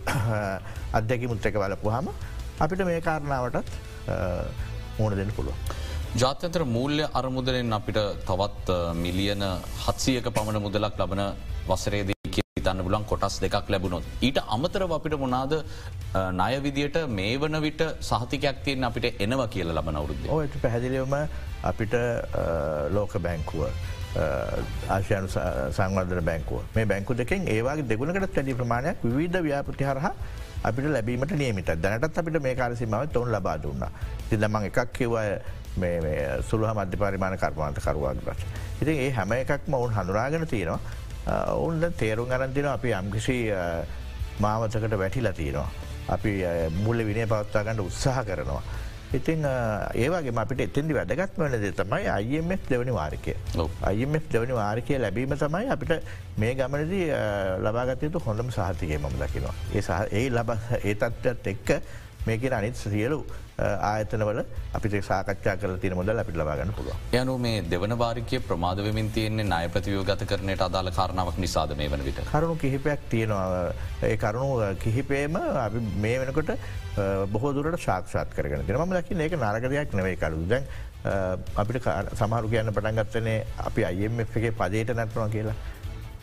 [0.92, 2.08] අත්දැකි මුත්තක බලපුහම
[2.60, 3.68] අපිට මේ කාරණාවටත්
[4.98, 5.58] මූුණ දෙන්න පුළුවන්.
[6.20, 7.98] ජාත්‍යන්තර මූල්‍ය අරමුදරෙන් අපිට
[8.28, 8.68] තවත්
[9.04, 9.42] මිලියන
[9.84, 11.20] හත්සියක පමණ මුදලක් ලබන
[11.68, 14.06] වසරේදී තන්න බුලන් කොටස් දෙකක් ලැබුණොත්.
[14.26, 15.52] ඊට අමතරව අපිට මොනාද
[16.40, 20.30] නය විදියට මේ වන විට සහතිකයක් තියෙන් අපිට එනවා කියල ලබන අවුරුද්ධ.
[20.36, 21.14] ඕට පැහැදිලිවම
[21.70, 21.98] අපිට
[22.96, 23.68] ලෝක බැංකුව.
[24.96, 25.28] ආශයනු
[25.76, 30.14] සංවර්ධන බැංකුව මේ බැංකු දෙකෙන් ඒවාගේ දෙගුණකට තැඩි ප්‍රමාණයක් විධ ව්‍යාපති හරහා
[30.70, 33.86] අපිට ලැබීමට නියමිට දැනටත් අපිට මේ කාරසිමාව තොන් ලබා දුන්න.
[34.30, 35.28] තිදමං එකක් කිව්වය
[36.50, 38.42] සුළහ මධ්‍ය පරිමාණ කර්මාන්ත කරුවක් රච.
[38.82, 40.80] ඉතින් ඒ හැම එකක්ම ඔවුන් හඳුනාගෙන තියෙනවා
[41.56, 43.36] ඔවුන්ට තේරුම් අරන්තින අපි යම්කිසි
[44.40, 45.68] මාවතකට වැටිලා තියෙනවා.
[46.08, 46.32] අපි
[46.84, 48.62] මුල්ල විනය පවත්තාගන්නට උත්සාහ කරනවා.
[49.14, 49.44] ඉතින්
[49.94, 53.34] ඒවාගේ අපිට එතින්දි වැදගත් වන දේ තමයි අයිF දෙවනි වාරිකය
[53.82, 55.92] අයිF දෙවනි වාරිකය ලැබීම තමයි අපිට
[56.38, 57.06] මේ ගමනදී
[57.66, 59.54] ලබාගතයුතු හොඳම සාහතිකය මම දකිනවා.
[59.74, 60.50] ඒ ඒ ලබ
[60.82, 61.70] ඒ තත්ත්වත් එක්ක
[62.26, 63.18] මේකෙන අනිත් සියලු
[63.90, 64.40] ආයතනවල
[64.76, 66.96] අපිට සාකච්ඡා කල තින මුදල් අපිට ලබාගන්න පුළුව.
[67.20, 72.04] යනු මේ දෙවන වාරිකය ප්‍රමාදවමින් තියන්නේ නාය ප්‍රතිවෝ ගත කරනයට අදාළ කාරණාවක් නිසාද මේ වන
[72.08, 72.20] විට.
[72.32, 75.38] කරුණු කිහිපයක් තියෙනවා කරුණු කිහිපේම
[76.04, 76.52] මේ වෙනකොට
[77.32, 80.68] බොහෝදුරට ශාක්ෂාත් කරන දෙන ම දකි ඒක නාරකදයක් නෙවේ කරු දැන්
[81.62, 81.88] අපිට
[82.20, 85.56] සමහරු කියන්න පටන්ගත්තනේ අපි අයම එකේ පදේට නැත්නවා කියලා.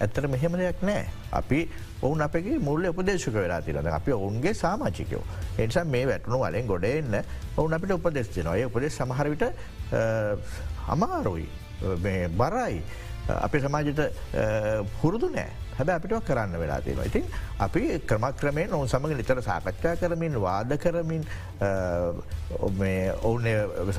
[0.03, 1.05] ඇත්තට මෙහෙම දෙයක් නෑ.
[1.39, 1.59] අපි
[2.01, 5.23] ඔවුන් අපගේ මුල්ල උපදේශක වෙලා තිරද අපි ඔවුන්ගේ සාමාචිකයෝ.
[5.57, 7.17] එනිසා මේ වැටනු වලෙන් ගොඩ එන්න
[7.57, 9.43] ඔවුන් අපිට උපදෙස් දෙනවා උපදෙස් සමහරවිට
[10.95, 11.47] අමාරුයි
[12.39, 12.77] බරයි.
[13.47, 14.01] අපේ සමාජයට
[15.01, 17.07] හුරුදු නෑ හැබ අපිට කරන්න වෙලා තියෙනවා.
[17.11, 17.25] ඉතින්
[17.65, 21.23] අපි ක්‍රමක්‍රමයෙන් ඔවුන් සමඟ නිතර සාකච්ඡා කරමින් වාද කරමින්
[23.29, 23.47] ඔවුන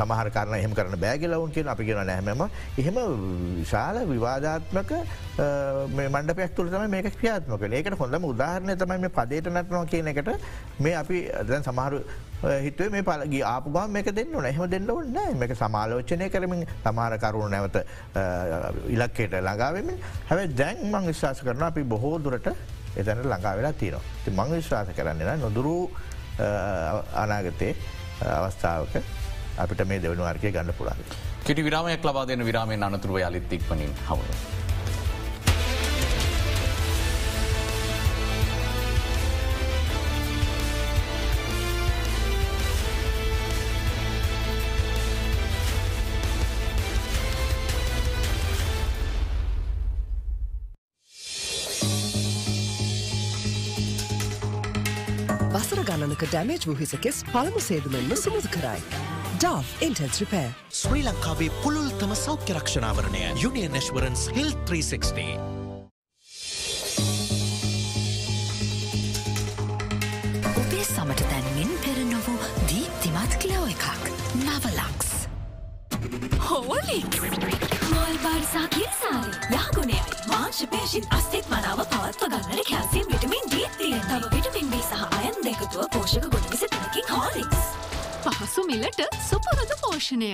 [0.01, 2.45] සමහර කරන එහම කරන බෑගලවුන් කිය අපි කියෙන නැහැම
[2.83, 3.01] එහෙම
[3.61, 4.93] විශාල විවාධාත්මක
[5.97, 10.31] මණ්ඩපයක් තුළ තම මේක ක්‍රියාත්මක ඒකට හොඳම උදාහරණය තමයි මේ පදේට නටනවා කියන එකට.
[10.85, 11.99] මේ අපි දැන් සමහරු
[12.45, 17.77] හිතුවේ මේ පලගේ ආපුගම් මේක දෙන්න නැහම දෙන්න ඔන්න මේක සමාලෝචනය කරමින් සමාර කරුණු නැවත
[18.97, 22.49] ඉලක්කේට ළඟාවමින් හැබැ දැන් මං විශ්වාස කරන අපි බොහෝ දුරට
[22.97, 24.03] එතැන ළඟා වෙලා තියනවා.
[24.25, 25.77] ති මං විශ්වාස කරන්න නොදුරු
[27.23, 27.77] අනාගතයේ
[28.39, 28.95] අවස්ථාවක
[29.59, 30.97] අපිට මේ දෙවනු අර්කය ගන්න පුළා.
[31.47, 34.64] කෙටි විරාමයක් ලබා දෙන විරාමය අනතුරුව යළිත්තික්පනින් හමුණ.
[56.45, 58.81] ගණනක ඩැමේජ් වූහිසකෙස් පළමු සේදුමෙන්ම සුමුදු කරයි.
[59.41, 60.53] ඩාව ඉන්ටෙන්ස් රිපෑ.
[60.71, 65.39] ශ්‍රී ලංකාවේ පුළුල්තම සෞඛ්‍ය රක්ෂණාවරණය යුනිියන් නශ්වරන්ස් හිල් 360.
[70.61, 73.85] ඔබේ සමට තැන්මින් පෙර නොවූ දීප්තිමත් කලෝ එකක්
[74.45, 75.11] නවලක්ස්.
[76.49, 77.21] හෝලික්
[77.91, 84.33] මෝල් බර්සා කියසාරි යාගුණේ මාංශ පේශින් අස්තිත් මනාව පවත්ව ගන්නට කැසිම් විටමින් දීත්තිය තව විටමින්
[84.33, 84.34] බී සහ
[85.75, 87.63] දෙකතුව පෝෂක ගොඩ විසි තුනකින් හෝලික්ස්.
[88.25, 90.29] පහසු මිලට සුපුරුදු පෝෂණය.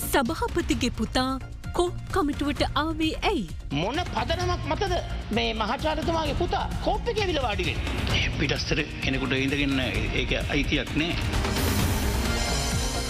[0.00, 1.38] සභහපතිගේ පුතා
[1.72, 3.46] කෝ කමිටුවට ආවේ ඇයි.
[3.72, 4.98] මොන පදනමක් මතද
[5.30, 7.78] මේ මහචාරතුමාගේ පුතා කෝප්ප ඇවිල වාඩිවෙන්.
[8.38, 11.14] පිටස්තර කෙනෙකුට ඉඳගන්න ඒක අයිතියක් නෑ.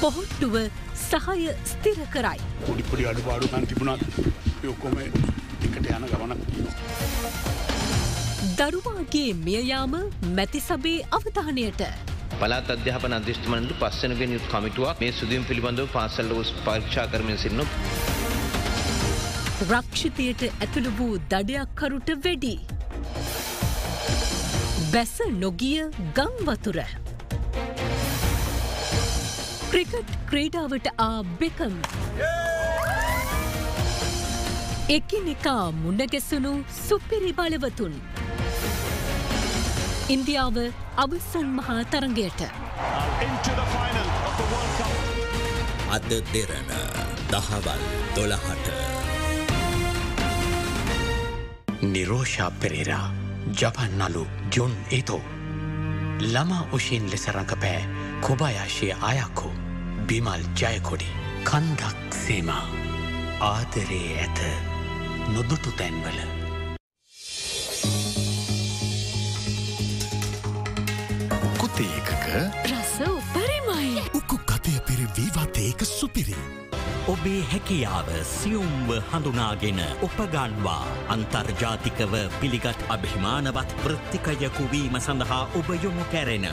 [0.00, 0.60] පොහොට්ටුව
[1.06, 2.40] සහය ස්තිර කරයි.
[2.68, 4.02] පොඩිපොඩි අඩුපාඩුකන් තිබුණත්
[4.62, 7.73] යොක්කොම එකට යන ගමනක්.
[8.58, 9.94] දරුවාගේ මියයාම
[10.36, 11.80] මැති සබේ අවධානයට.
[12.40, 17.64] පලාත් අධ්‍යාපන අධ්‍යෂ්ඨමනට පස්සනගෙන් යුත් කමිටුවක් මේ සුදියම් පිළිබඳව පාසල්ල වස් පරීක්ෂා කරමින් සින්න
[19.64, 22.54] රක්ෂිතයට ඇතුළු වූ දඩයක්කරුට වැඩි.
[24.92, 25.84] බැස නොගිය
[26.18, 26.80] ගංවතුර.
[29.70, 31.78] ක්‍රිකට් ක්‍රීඩාවට ආ බෙකම්.
[34.90, 37.94] එකිනෙකා මුණගැසුණු සුපිරි බලවතුන්.
[40.08, 40.56] ඉන්දියාව
[40.96, 42.40] අවසන් මහා තරගයට.
[45.96, 46.68] අද දෙරන
[47.30, 47.84] දහවල්
[48.16, 48.66] දොළහට.
[51.82, 53.08] නිරෝෂා පෙරේරා
[53.60, 55.22] ජපන් නලු ජොන් ඒතෝ.
[56.20, 57.88] ළමා උෂීන් ලෙස රඟපෑ
[58.20, 59.56] කොබායාශය අයක්කෝ
[60.06, 61.08] බිමල් ජයකොඩි
[61.44, 62.64] කන්දක් සේමා
[63.40, 64.40] ආදරේ ඇත
[65.28, 66.43] නොදුටු තැන්වල.
[72.34, 74.02] රස උපරිමයි.
[74.18, 76.34] උකු කතය පිරි වීවතයක සුපිරි.
[77.06, 80.82] ඔබේ හැකියාව සියුම්ව හඳුනාගෙන උපගන්වා
[81.14, 86.50] අන්තර්ජාතිකව පිළිගත් අභිමානවත් වෘත්තිකයකුවීම සඳහා ඔබ යොමු කැරෙන.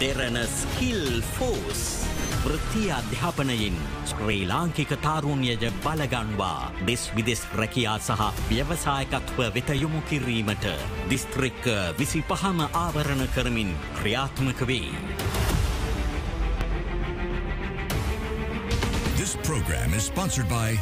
[0.00, 2.01] Derana skill force.
[2.44, 3.76] වෘත්තිය අධ්‍යාපනයෙන්
[4.10, 10.66] ශ්‍රී ලාංකික තාරුණ්‍යජ බලගන්වා දෙස් විදෙස් රැකයා සහ ව්‍යවසායකත්ව වෙත යොමු කිරීමට
[11.10, 11.64] දිස්ත්‍රික්ක
[11.98, 14.90] විසි පහම ආවරණ කරමින් ක්‍රියාත්මක වේ.
[19.16, 20.74] This program is sponsored by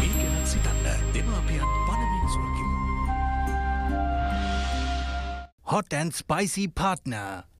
[0.00, 2.76] මේ ගැන සිතන්න දෙමාපියන් පණමින් සුවකිමු.
[5.70, 7.50] Hot and spicy partner.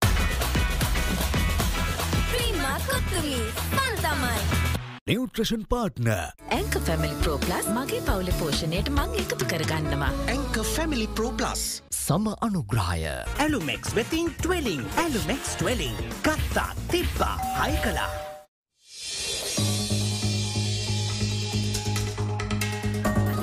[2.88, 3.36] කොත්තුමි
[3.76, 4.40] පන් තමයි.
[5.10, 6.08] නිවට්‍රෂන් පාට්න
[6.56, 10.10] ඇංක ෆැමිලි ප්‍රෝප්ලස් මගේ පවුලි පෝෂණයට මං එකතු කරගන්නවා.
[10.34, 11.62] ඇංක ෆැමිලි ප්‍රෝප්ලස්
[12.00, 13.02] සම අනුග්‍රහය
[13.44, 18.10] ඇලුමෙක්ස් වෙතින් ට්වෙලිං ඇලුමෙක්ස් ට්වෙලිං ගත්තා තිබ්බා හයි කලා.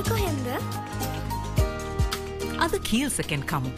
[0.09, 0.47] කොහෙන්ද?
[2.59, 3.71] අද කියල්සකෙන් කමු.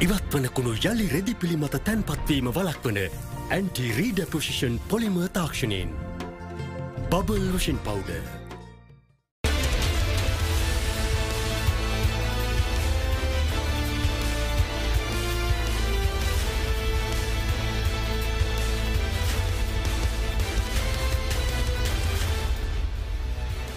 [0.00, 5.92] ඉවත් වනකුණු යළි රෙදි පිළිමත තැන්පත්වීම වලක්වන anti anti redeposition polymer toxinin
[7.10, 8.22] bubble lotion powder.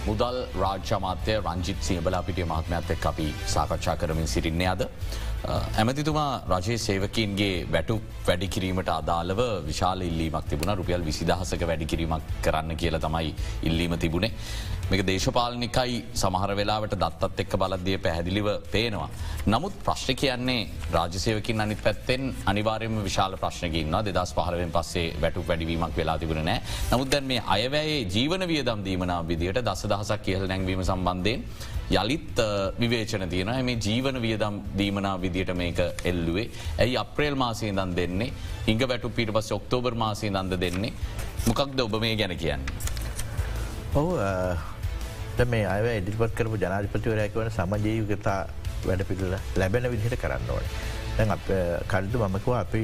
[0.06, 4.82] Modal මුදල් රාජ්‍යමාත්‍ය රංජිත් සියබලා පිටිය මහත්මඇත් එක් අපි සාකච්ඡා කරමින් සිටින්නේ අද.
[5.76, 13.30] ඇමතිතුමා රජයේ සේවකින්ගේ වැටු වැඩිකිරීමට අදාළව විශාල ඉල්ලීමක් තිබුණ රුපියල් විසිදහසක වැඩිකිරීමක් කරන්න කියල තමයි
[13.62, 14.32] ඉල්ලීම තිබුණේ.
[14.90, 19.08] මේක දේශපාලනිකයි සමහර වෙලාවට දත්තත් එක්ක බලද්දිය පැහැදිලිව පේනවා.
[19.46, 26.16] නමුත් ප්‍රශ්්‍ය කියන්නේ රාජසයවකින් අනිත් පැත්තෙන් අනිවාරයම විශාල ප්‍රශ්නකින්න දෙදස් පහරවෙන් පස්සේ වැටු වැඩිවීමක් වෙලා
[26.18, 31.42] තිබුණ නෑ නමුත් දැන් මේ අයවැයේ ජීවන වියදම් දීමනා විදියට දස දහසක් කියහල නැංවීම සම්බන්ධයෙන්
[31.90, 32.40] යළිත්
[32.80, 36.48] විවේචන තියන මේ ජීවන වියදම් දීමනා විදියට මේක එල්ලුවේ.
[36.78, 38.32] ඇයි අප්‍රේල් මාසය දන් දෙන්නේ?
[38.66, 40.92] ඉංග වැටු පිට පස් ඔක්තෝබර් මාසය දන්ද දෙන්නේ?
[41.46, 42.66] මොකක්ද ඔබ මේ ගැන කියන්න.
[43.94, 44.18] ඔහු
[45.46, 48.38] මේ අය ඉදිරිපත් කරපු ජනාධිපතිවරයක වන සමජීවිකතා
[48.86, 50.68] වැඩ පිළිල ලැබෙන විදිහට කරන්න ඕන.
[51.16, 51.48] දැන් අප
[51.92, 52.82] කල්දු මමකව අපි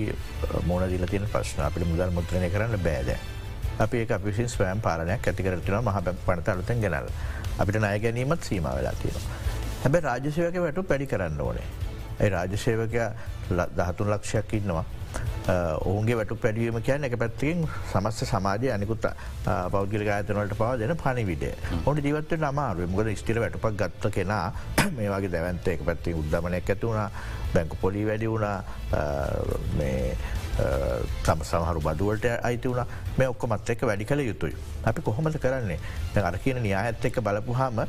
[0.66, 1.60] මෝන දිල තියෙන ප්‍රශ්න.
[1.68, 3.14] අපිට මුදල් මුත්‍රණය කරන්න බෑද.
[3.84, 7.08] අපි ඒ අපිසින් ස්වයම් පාලනයක් ඇතිකරටන මහ පනත අලුතන් ගෙනල්
[7.58, 9.22] අපිට නය ගැනීමත් සීම වෙලා තියෙන.
[9.82, 11.66] හැබැ රාජසයක වැටු පැඩි කරන්න ඕනේ.
[12.20, 13.10] ඒ රාජසේවකයා
[13.78, 14.84] දහතුන් ලක්ෂයක් ඉන්නවා.
[15.84, 19.06] ඔවුන්ගේ වැටු පැඩියීම කියන්න එක පැත්තිෙන් සමස්ත සමාජය අනිකුත්
[19.72, 24.46] පෞද්ගලි ගාතනවලට පවා දෙන පනිවිඩේ ඔොට ජීවත්ව නමාරුව මුකද ස්ටිර වැටපක් ගත්ත කෙනා
[24.96, 27.20] මේ වගේ දැවන්ත එක පැත්ති උද්දමනයක් ඇතුුණ
[27.54, 28.56] බැංකු පොලි වැඩි වුණා
[31.24, 32.86] තම සමහරු බදුවලට අයිති වුණ.
[33.18, 34.54] මේ ඔක්කොමත් එක්ක වැඩි කළ යුතුයි.
[34.84, 35.78] අපි කොහොමද කරන්නේ?
[36.22, 37.80] අර කියන න්‍යාඇත් එක්ක බලපුහාම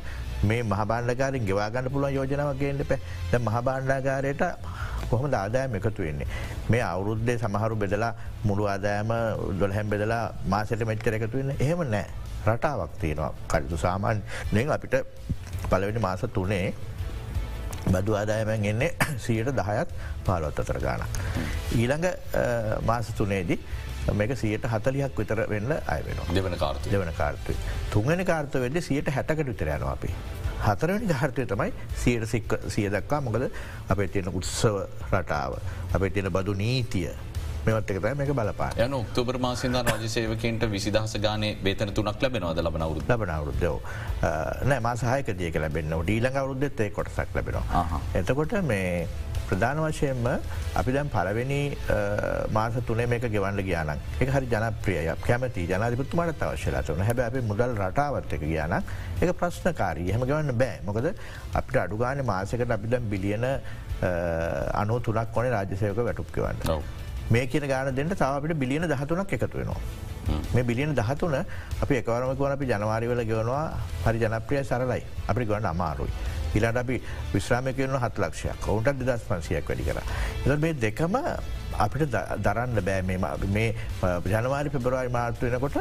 [0.43, 2.99] මේ මහබාණ්ඩකාරින් ගෙවාගන්න පුළුවන් යෝජනාවගේට පැ
[3.31, 4.43] ද මහබාණ්ඩාගාරයට
[5.09, 6.27] කොහොම ආදායම එකතු වෙන්නේ.
[6.69, 9.13] මේ අවුරුද්දේ සමහරු බෙදලා මුළු ආදායම
[9.59, 12.05] දොළහැම් බෙදලා මාසට මෙච්චර එකතු වෙන්න එහෙම නෑ.
[12.47, 13.31] රටාවක් තියෙනවා.
[13.47, 14.21] කටතු සාමාන්‍ය
[14.53, 14.95] නෙ අපිට
[15.69, 16.73] පලවෙනි මාස තුනේ
[17.91, 18.91] බදු ආදායමෙන් එන්නේ
[19.25, 19.89] සියට දහයත්
[20.25, 21.03] පාලොත් අතර ගාන.
[21.75, 22.07] ඊළඟ
[22.85, 23.59] මාස තුනේදී
[24.13, 27.57] මේක සියට හතලියක් විතර වෙන්න අයවෙන දෙවන කාර්ත දෙවන කාර්තුයි.
[27.91, 30.13] තුන්ගනි කාර්ත වෙද සියට හැටකට විතරයනවා අපි.
[30.65, 32.27] හතරනි ධර්තය තමයි සියට
[32.69, 33.49] සිය දක්වා මොකද
[33.89, 35.57] අපේ තියෙන උත්සව රටාව.
[35.93, 37.09] අපේ තියෙන බදු නීතිය
[37.65, 43.03] මෙවත් එක මේක බලපා යන ඔක්තෝබර් මාසිද රජසේවකන්ට විසිදහස ගානේ බේතන තුනක් ලැබෙනවද ලබන අවුද
[43.05, 43.77] ලබන අවුරුද්ධෝ
[44.65, 48.01] නෑ මාසාහයක දියක ලැබෙන්න්න ඩීලඟ අවුද්ධත් ඒ කොටසක් ලැබෙනවා.
[48.15, 49.07] එතකොට මේ
[49.45, 50.27] ප්‍රධාන වශයෙන්ම
[50.73, 51.59] අපි දැන් පලවෙනි
[52.51, 55.15] මාස තුනේ මේක ගෙවන්න ගියාන එක හරි ජනප්‍රියය.
[55.21, 58.75] කැමති ජනාධිපතුමට අවශ්‍යලාතුන හැබ අපි මුදල් රටාවත්තක ගියාන
[59.21, 60.11] එක ප්‍රශ්නකාරී.
[60.11, 60.77] හම ගවන්න බෑ.
[60.83, 61.09] මොකද
[61.53, 63.49] අපිට අඩුගාන මාසකට අපි දැම් බිලියන
[64.73, 67.03] අනු තුනක් කොන රාජසයක වැටුප්කිවන්න.
[67.31, 69.79] මේ කියන ගාන දෙට තාව අපිට බිලියන දහතුනක් එකතු වෙනවා.
[70.53, 71.35] මේ බිලියන දහතුන
[71.83, 73.65] අපි එකවරමකුවන අපි ජනවාරිවල ගෙවනවා
[74.05, 76.13] හරි ජනප්‍රිය සරලයි අපි ගොන්න අමාරුයි.
[76.55, 77.01] ඉලාට අපි
[77.33, 79.99] විශ්‍රාමයකයන හත් ලක්ෂයක් ඔවුන්ට දෙදස් පන්සියක් වැඩි කර.
[80.45, 81.15] එ මේ දෙකම
[81.79, 83.01] අපිට දරන්න බෑ.
[83.57, 83.69] මේ
[84.33, 85.77] ජනවාරි පෙබරවාරි මාර්තු වෙනකොට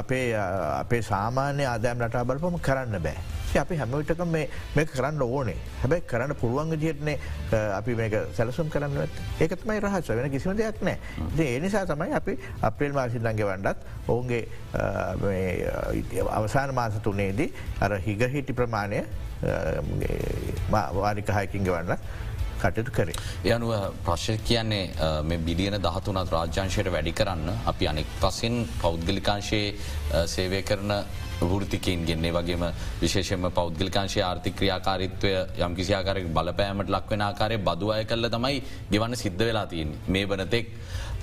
[0.00, 3.18] අපේ අපේ සාමාන්‍ය ආදෑම් රටා බලපම කරන්න බෑ.
[3.56, 5.56] අපි හැමවිටක මේ කරන්න ඕනේ.
[5.82, 7.16] හැබැයි කරන්න පුළුවන් දියටනේ
[7.78, 9.08] අපි මේක සැලසුම් කරන්න
[9.40, 10.98] ඒකත්මයි රහස වෙන කිසිම දෙයක් නෑ.
[11.38, 14.42] ඒ නිසා තමයි අපි අප්‍රේල් මාසිදන්ගේ වන්ඩත් ඔවුන්ගේ
[16.40, 17.48] අවසාන මාස තුනේදී
[17.80, 19.00] අර හිගහිටි ප්‍රමාණය
[20.70, 21.96] වාරිකහයකින් ගවන්න
[22.56, 23.16] කටයුතු කරේ.
[23.46, 23.72] යනුව
[24.04, 30.92] ප්‍රශ්ය කියන්නේ මේ බිලියන දහතුනත් රාජ්‍යංශයට වැඩි කරන්න අපි අනෙක් පසින් පෞද්ගලිකාංශයේ සේවය කරන
[31.42, 32.64] වෘතිකන් ගෙන්නේ වගේම
[33.00, 39.66] විශේෂම පෞද්ගලිකාංශය ආර්ථික ක්‍රියාකාරිත්වය යම් කිසිආකාරක බලපෑමට ලක්වෙන ආකාරය බදුවය කල්ල තමයි ගෙවන්න සිද්ධ වෙලා
[39.66, 40.70] තියෙන් මේ වනතෙක්.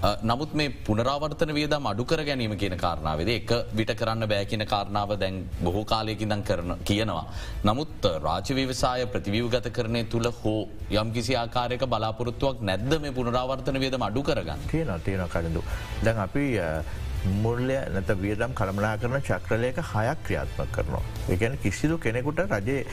[0.03, 5.37] නමුත් මේ පුනරාවර්තන වියදම් අඩුකර ගැනීම කියන කාරණාවද එක විට කරන්න බෑ කියන කාරණාව දැන්
[5.63, 7.23] බොහෝ කාලයකිදන් කරන කියනවා.
[7.63, 14.23] නමුත් රාජවිවසාය ප්‍රතිවියවගත කරනය තුළ හෝ යම් කිසි ආකාරයක බලාපොරොත්තුවක් නැද්ද මේ පුනරාවර්තන වියදම අඩු
[14.23, 15.63] කරගන්න තියෙන තියෙන කඩඳු.
[16.03, 16.45] දැන් අපි
[17.43, 21.01] මුල්ලය නැත වියදම් කළමනා කරන චක්‍රලයක හයක් ක්‍රියාත්මක කරනවා.
[21.29, 22.85] එකන කිසිදු කෙනෙකුට රජේ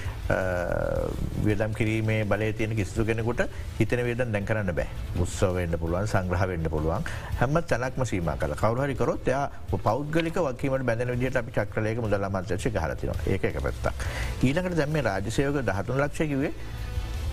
[1.44, 3.42] වියදම් කිරීමේ බලය තියෙන කිසිදු කෙනෙකුට
[3.78, 4.88] හිතන වේදන් දැන් කරන්න බෑ
[5.18, 7.08] උත්සවවෙන්න පුළුවන් සංග්‍රහ වෙන්න පුළුවන්
[7.40, 9.46] හැම තැනක්ම සීම කල කවරහරි කරොත් එයා
[9.84, 14.06] පෞද්ගලික වකීමට බැඳන විදිට අපි චක්‍රලයක මුදල මන්ත්‍රශ හරතින ඒක එක පැත්තක්.
[14.42, 16.52] ඊළඟට දැම්ම රාජසයක දහතුන් ලක්ෂකිවේ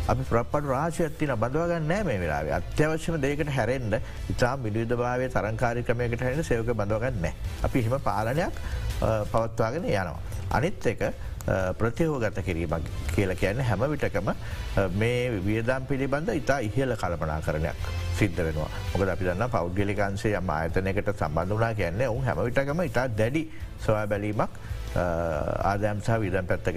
[0.07, 3.99] අපි ප්‍රපට රාශයත්තින බඳවගන්න නෑ මේ වෙලාවේ අත්‍යවශ්‍යම දෙකට හැරෙන්ඩ
[4.33, 7.33] ඉතාම් විඩිවිධ භාවය තරංකාරි ක්‍රමයකට හැන සයක බඳවගන්න නෑ.
[7.63, 8.61] අපි හිම පාලනයක්
[9.31, 10.19] පවත්වාගෙන යනවා.
[10.51, 11.01] අනිත් එක
[11.79, 14.31] ප්‍රතිහෝගත කිරීමක් කියල කියන්න හැම විටකම
[14.95, 21.13] මේ වියදම් පිළිබඳ ඉතා ඉහල කල්පනා කරනයක් සිද්ධ වෙනවා මොකද අපි දන්න පෞද්ගලිකන්සේ යම ආයතනයකට
[21.15, 23.43] සම්බඳ වනා කියන්නේ ඔවු හැම විටකම ඉතා දැඩි
[23.85, 24.59] සොයා බැලීමක්
[24.95, 26.73] ආදෑම් සහ විදම් පැත්ත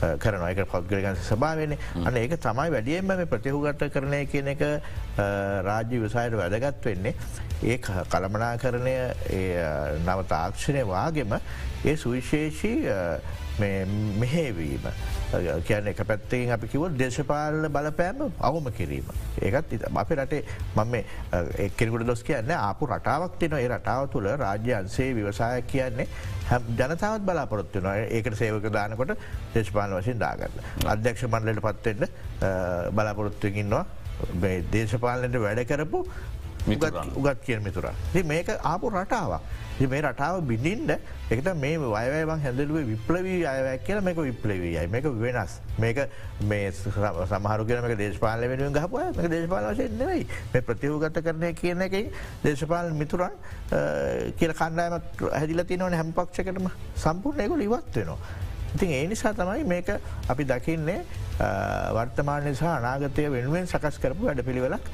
[0.00, 4.62] ගැන කරන එක පෞද්ගලිකන්ස සභාවෙන අන්න ඒක තමයි වැඩියෙන්ම මේ ප්‍රතිහුගත කරණය කියන එක
[5.68, 7.14] රාජ්‍ය විසායට වැදගත් වෙන්නේ.
[7.62, 8.96] ඒ කළමනා කරණය
[10.00, 11.36] නව තාක්ෂණය වාගෙම
[11.84, 12.78] ඒ සුවිශේෂී
[14.20, 14.86] මෙහේවීම
[15.30, 19.06] කියන එක පැත්තෙන් අපි කිව දේශපාලන බලපෑම අවම කිරීම.
[19.40, 20.44] ඒකත් අපි රටේ
[20.76, 20.94] මම
[21.58, 26.08] එක්කෙකුට දොස් කියන්න අපපු රටාවක් තින ඒ රටාව තුළ රාජ්‍යන්සේ විවසාය කියන්නේ
[26.50, 29.14] හැම් ජනතාවත් බලාපොරොත්තුන ඒකට සේවක දානකොට
[29.54, 30.60] දේශපාල වශයෙන් දාගන්න.
[30.86, 32.08] අධ්‍යක්ෂ මණ්ඩලට පත්වෙන්න
[32.94, 33.84] බලාපොරොත්තුවකින්නවා
[34.72, 36.04] දේශපාලනයට වැඩ කරපු
[37.16, 37.90] උගත් කියන මිතුර.
[38.24, 39.68] මේක ආපු රටාවක්.
[39.88, 40.90] මේ රටාව බිඳින්ට
[41.30, 45.60] එකට මේ වයවයවන් හැඳලුවේ විප්ලවී අයවැක් කියල මේක විප්ලවීයි මේක වෙනස්.
[45.78, 45.98] මේක
[46.50, 50.26] මේ සමහරු කියන මේ දේශපාල වෙනුවෙන් ගහපුය මේ දේශපාල වශයෙන් නෙවෙයි.
[50.52, 51.96] මේ ප්‍රතිවගත කරනය කියන එක
[52.44, 53.34] දේශපාල මිතුරන්
[54.36, 58.18] කියල කණ්ඩායමත් හැදිල තිනවන හැම පක්ෂකටම සම්පූර්ණයකුල ඉවත් වෙනවා.
[58.74, 59.88] ඉතින් ඒ නිසා තමයි මේක
[60.28, 60.98] අපි දකින්නේ
[61.96, 64.84] වර්තමානය සහ අනාගතය වෙනුවෙන් සකස් කරපු වැඩ පිළිවෙලක්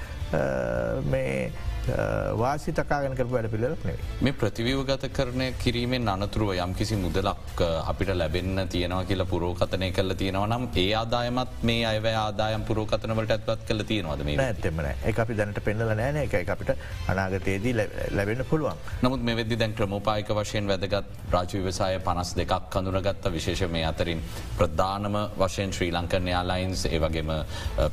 [1.13, 1.51] මේ
[1.89, 4.07] වාසි තකාගෙන කරපු වැඩ පිළිලක් නෙවේ.
[4.21, 10.47] මේ ප්‍රතිවිවගත කරණය කිරීමෙන් අනතුරුව යම් කිසි මුදලක් අපිට ලැබෙන්න්න තියෙනවා කියලා පුරෝකතනය කල තියෙනවා
[10.49, 15.61] නම් ඒ ආදායමත් මේ අයව ආදායම් පුරෝකතනවට ඇත්වත් කල තියෙනවද මේ ඇත්තෙමන එක අපි දැනට
[15.63, 16.75] පෙන්නල නෑන එක අපිට
[17.09, 17.75] අනාගතයේදී
[18.11, 18.83] ලැබෙන පුළුවන්.
[19.03, 24.23] නමුත් මේ වෙදදි දැන් ක්‍රමෝපායක වශයෙන් වැදගත් රාජවිවසාය පනස් දෙකක් කඳුනගත්ත විශේෂ මේ අතරින්
[24.59, 27.33] ප්‍රධානම වශයෙන් ශ්‍රී ලංකන් යාලයින්ස් ඒවගේම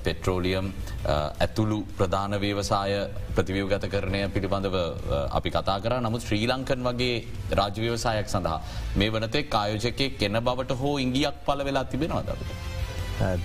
[0.03, 0.73] පෙට්‍රෝලියම්
[1.05, 2.99] ඇතුළු ප්‍රධාන වේවසාය
[3.35, 4.75] ප්‍රතිවියවගත ගත කරණය පිළිබඳව
[5.29, 7.15] අපි කතා කර නමුත් ශ්‍රී ලංකන් වගේ
[7.51, 8.59] රාජව්‍යවසායක් සඳහා
[8.95, 12.51] මේ වනතේ කායෝජකය කෙන බවට හෝ ඉංගියක් පල වෙලා තිබෙනවා දට.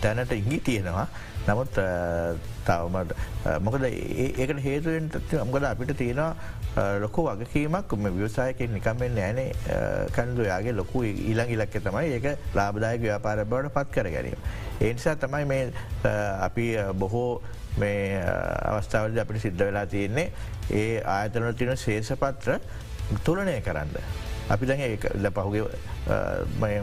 [0.03, 1.07] දැනට ඉංගි තියෙනවා
[1.49, 1.81] නමුත්
[2.67, 3.13] තවමට
[3.61, 5.11] මොකද ඒකට හේතුවෙන්
[5.43, 9.51] අමකද අපිට තියෙනවා ලොකු වගකීමක් මේ ව්‍යවසායකෙන් නිකම්ෙන් නෑනේ
[10.17, 14.41] කැන්දුයාගේ ලොකු ඊළඟ ඉලක්ක තමයි ඒක ලාබදායක ව්‍යාපාර බවට පත් කර ගැනීම.
[14.81, 15.65] ඒනිසා තමයි මේ
[16.41, 17.31] අපි බොහෝ
[17.79, 18.23] මේ
[18.65, 20.27] අවස්ථාවද අපිට සිද්ධ වෙලා තියෙන්නේ
[20.73, 22.59] ඒ ආයතන තින ශේෂපත්‍ර
[23.25, 23.95] තුලනය කරන්න.
[24.51, 25.65] අපි දැ පහුගේ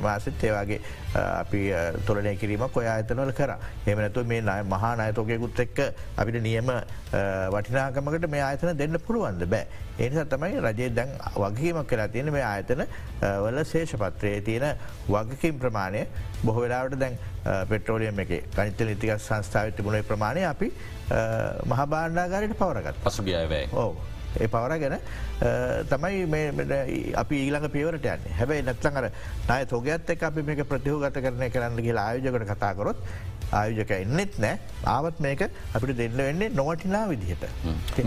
[0.01, 0.79] මාසත් ඒවාගේ
[1.15, 1.61] අපි
[2.05, 3.55] තොලනය කිරීමක් ඔය අතනවල කර.
[3.87, 5.79] එමනතු මේ නය මහා අයතෝකයකුත් එක්ක
[6.17, 6.71] අපිට නියම
[7.55, 9.45] වටිනාකමකට මේ ආයතන දෙන්න පුළුවන්ද?
[9.45, 9.65] බෑ.
[9.99, 12.85] එනිසා තමයි රජයේ දැන් වගකීමක් කලා තියෙන මේ ආයතන
[13.21, 14.75] වල ශේෂපත්‍රයේ තියෙන
[15.09, 16.07] වගකින් ප්‍රමාණය.
[16.45, 17.17] බොහවෙලාවට දැන්
[17.69, 20.71] පෙට්‍රෝලියම් එක ගනිත නිතික සංස්ථාව තිබුණේ ප්‍රමාණය අපි
[21.71, 23.95] මහබාණ්ඩාගරයට පවරගත් පසුගියවැයි ඕ
[24.39, 24.97] ඒ පවර ගැන
[25.91, 26.15] තමයි
[27.23, 28.27] අපි ඊළඟ පියවරට යන්න.
[28.39, 29.09] හැබැයි නැත්තන් අර
[29.49, 32.99] නය තොගත් එක් අපි මේක ප්‍රතිහෝගත කරනය කරන්න කියලා ආයෝජකට කතාකරොත්
[33.59, 34.59] ආයෝජක එන්නෙත් නෑ.
[34.95, 35.41] ආවත් මේක
[35.75, 37.45] අපිට දෙන්න වෙන්නේ නොවටිනා විදිහට.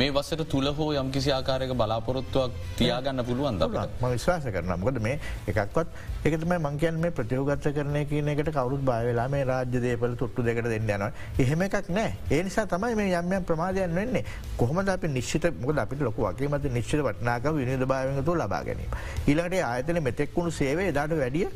[0.02, 3.60] මේ වසට තුළ හෝ යම් කිසි ආකාරයක බලාපොරොත්තුවක් තියාගන්න පුළුවන්.
[4.00, 5.18] ම විශ්වාස කරන මොකද මේ
[5.52, 5.88] එකක්වත්
[6.30, 10.88] එකතම මංකයන් මේ ප්‍රතියෝගත්ත කරනය කියන එකට කවරුත් බයවෙලා මේ රාජ්‍ය දේපල තුට්ටු දෙකට දෙන්න
[10.88, 11.10] යනවා.
[11.44, 12.12] එහෙම එකක් නෑ.
[12.30, 14.24] ඒ නිසා තමයි මේ යම්යම් ප්‍රමාදයන් වෙන්නේ.
[14.60, 18.96] කොහොමද අපි නිශ්චිත මොක අපිට ලොක වගේමත නිශ්චිත වටනාක විනිද භාවතු ලබා ගැනීම.
[19.26, 21.48] ඊළඟට ආයතන මෙතෙක්වුණු සේවේ දාට වැඩිය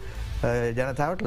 [0.76, 1.22] ජනතාවට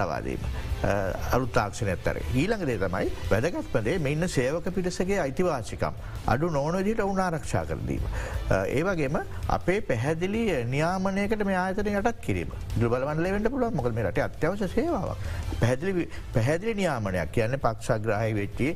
[0.85, 1.31] ලවාදීම.
[1.31, 2.19] අරුත්තාක්ෂණ ඇත්තර.
[2.33, 5.93] ඊළඟදේ තමයි වැදගත්පදේ මෙන්න සේවක පිටසගේ අයිතිවාසිකම්.
[6.27, 8.03] අඩු නෝනදිට ඔවුන් ආරක්ෂා කරදීම.
[8.49, 9.17] ඒවගේම
[9.49, 15.17] අපේ පැහැදිලි නියාමනයකට මේ ආතන යටත් කිරීම දුබලවන්ලවට පුළුව මොකද මේ රට අත්‍යවශ සේවාවක්.
[15.59, 18.69] පැහැදිලි පැහැදිලි නියාමනයක් කියන්න පක්ෂග්‍රහහි වෙච්චි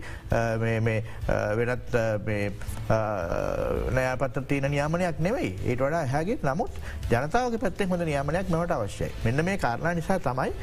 [1.60, 1.95] වෙනත්
[3.97, 6.72] නෑපත් තියන නියාමනයක් නෙවෙයි ඒට වඩා හැගේ නමුත්
[7.12, 10.53] ජනතාවගේ පැත්තේ හොඳ නියාමනයක් මට අවශ්‍යයි මෙන්න මේ කාරණ නිසා තමයි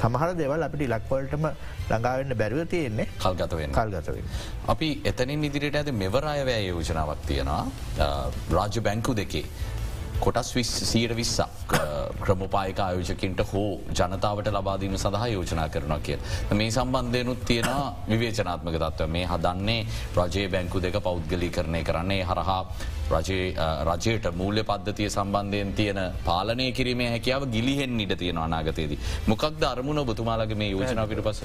[0.00, 1.44] සමහර දෙවල් අපිට ඉලක්වලටම
[1.90, 4.24] ළඟාවෙන්න බැරිව තියෙන්නේ කල්ගතවෙන් කල්ගතවෙන්.
[4.74, 7.64] අපි එතනින් ඉදිරියට ඇද මෙවරායවැය යෝජනාවක් තියෙනවා
[8.56, 9.44] රාජ්‍ය බැංකු දෙකේ.
[10.22, 10.52] කොටස්
[10.82, 11.72] සීට විස්සක්
[12.20, 16.18] ක්‍රමපායක ආයෝජකින්ට හෝ ජනතාවට ලබාදීම සඳහා යෝජනා කරනවා කිය.
[16.52, 17.70] මේ සම්බන්ධයනුත් තියෙන
[18.08, 19.80] විවේචනාත්මක තත්ව මේ හදන්නේ
[20.16, 22.62] රජයේ බැංකු දෙක පෞද්ගලි කරණය කරන්නේ හරහා
[23.90, 28.98] රජයට මූල්‍ය පද්ධතිය සම්බන්ධයෙන් තියෙන පාලනය කිරීමේ හැකියාව ගිලිහෙන් ඉට තියෙන අනාගතයේදී.
[29.26, 31.42] මොකක්ද අරමුණ බතුමාලගේ මේ යෝජනා පිට පස.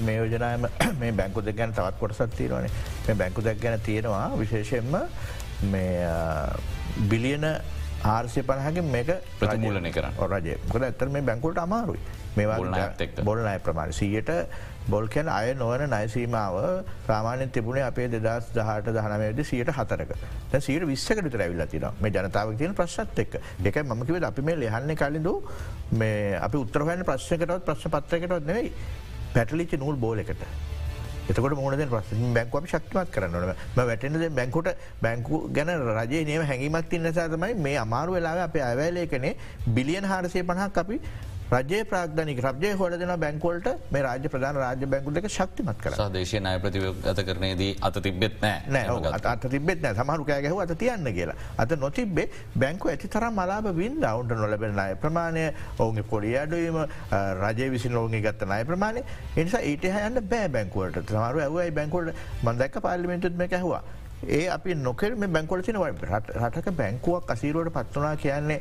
[0.00, 0.66] මේ යෝජනායම
[1.00, 2.70] මේ බැංකු දෙක් ගැන තවත් කොටසත් තියෙනවනේ
[3.06, 4.98] මේ බැංකු දෙක් ගැන තියෙනවා විශේෂයෙන්ම
[5.70, 5.92] මේ
[7.10, 7.46] බිලියන
[8.04, 10.14] ආර්සය පණහගේ මේක ප්‍රතිමූලනය කරන්න.
[10.32, 10.56] රජය.
[10.72, 12.00] කොද ඇත්තර මේ බැංකුලට අමාරුයි.
[12.36, 12.58] මේවා
[13.24, 14.30] බොල් අය ප්‍රමාණ සීයට
[14.88, 20.12] බොල් කැන අය නොවන නයිසීමාව ප්‍රමාණෙන් තිබුණේ අපේ දෙදස් දහට දහනමේද සියට හතරක.
[20.60, 25.28] සීට විස්සකට රැවිල්ල තින මේ ජනතාව තියන ප්‍රශ්ත් එක් එක මකිව අපි මේ ලෙහන්න කලින්ඳ
[25.92, 28.72] මේ අපි උත්තරහයන ප්‍රශ්කටත් ප්‍රශ්න පත්‍රකටත් නෙවෙයි.
[29.34, 30.24] පැටලිචි නූල් බෝල
[31.26, 34.68] එකට එතකොට මුහද ප්‍රස් බැංකුව ශක්තිමත් කරන්නන වැටෙනද බැංකුට
[35.02, 39.32] බැංකු ගැන රජය නියම හැඟීමක් තින්න සතමයි මේ අමාරු වෙලා අප අවෑලේකනේ
[39.70, 41.00] බිලියන් හාරසය පණහක් අපි
[41.50, 46.54] රජය ප්‍රාග්ධනික රජය හොලදන බැංකෝල්ට මේ රාජ ප්‍රධාන රාජ බැංකු දෙක ශක්තිමත් කර දේශය නය
[46.64, 48.86] ප්‍රතිගත කරනයේදී අත තිබෙත් නෑ
[49.32, 49.94] අත තිබෙත් නෑ.
[49.94, 51.36] සමහරු කෑගැහු අත තියන්න කියලා.
[51.58, 55.44] අත නොතිබේ බැංකු ඇති තරම් මලාබ වින්ද අවුන්ට නොලබෙන අය ප්‍රමාණය
[55.78, 56.80] ඔවුගේ පොඩි අඩුවීම
[57.42, 59.04] රජය විසි ලෝගේ ගත්ත අය ප්‍රමාණය.
[59.36, 63.82] එනිසා ඊට හයන්න බෑ බැංකුවට තමරු ඇවයි බැංකුවට මන්දක් පාලිමෙන්තුත්ම ඇහවා
[64.28, 68.60] ඒ අපි නොකරම බැංකොලතින රටක බැංකුවක් අසීරුවට පත්වනා කියන්නේ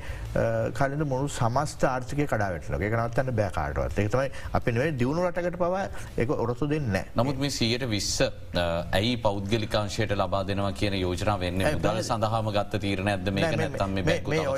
[0.73, 5.85] කලින්ද මුළු සමස්ත ආර්ථක කඩාවටන එක නවත්තන්න බෑකාටවත් ඒතමයි අපි නේ දියුණු රටකට පවා
[6.17, 12.01] එක ඔරසු දෙන්න නමුත් මේ සියට විස්ස ඇයි පෞද්ගලිකාංශයට ලබා දෙනවා කියන යෝජනා වෙන්න දල
[12.01, 13.97] සඳහම ගත්ත තීරණ ඇද මේ නැතම්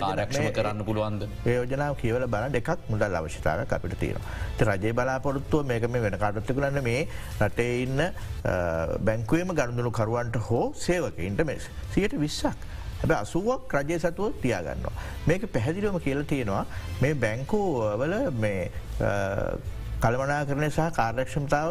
[0.01, 1.27] ආරක්ෂම කරන්න පුළුවන්ද?
[1.47, 4.21] යෝජනාව කියවල බල එකක් මුදල් අවශ්‍යතාව අපිට තියෙන
[4.61, 7.07] රජය බලාපොරොත්තුව මේක මේ වෙන කාටත්ත කරන්න මේ
[7.39, 8.03] රටේ ඉන්න
[9.01, 10.63] බැංකුවම ගණඳුණු කරුවන්ට හෝ
[10.97, 12.57] සේවකයින්ට මෙස් සියට විස්සක්.
[13.01, 14.93] හැබ අසුවක් රජය සතුව තියාගන්නවා.
[15.27, 16.65] මේක පැහැදිලිවම කියල තියෙනවා
[17.01, 17.59] මේ බැංකු
[18.01, 18.71] වල මේ
[20.01, 21.69] කළමනා කරණය සහ කාර්යක්ෂමතාව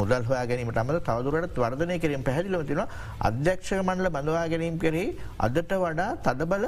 [0.00, 2.82] මුදල් හොයා ගැනීමට අමද තවදුරට වර්ධනය කිරීම පැහැදිලිව තින
[3.28, 5.08] අධ්‍යක්ෂක මණ්ඩල බඳවා ගැනීම කරෙහි
[5.46, 6.64] අදට වඩා තදබල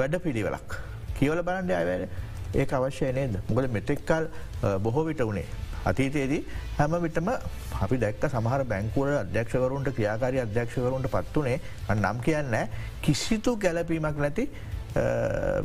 [0.00, 0.70] වැඩ පිළිවෙලක්.
[1.18, 2.08] කියවල බලන්ඩ අයවැන
[2.54, 4.28] ඒ අවශ්‍යය නේද මොකද මෙතෙක්කල්
[4.84, 5.46] බොහෝ විට වනේ
[5.90, 6.42] අතීතයේදී
[6.78, 7.28] හැම විටම
[7.84, 11.58] අපි දැක්ක සමහර බැංකුවල අධ්‍යක්ෂකරුන්ට ක්‍රියාකාරී අධ්‍යක්ෂකරුන්ට පත්වනේ
[11.96, 12.56] නම් කියන්න
[13.02, 14.48] කිසිතු ගැලපීමක් නැති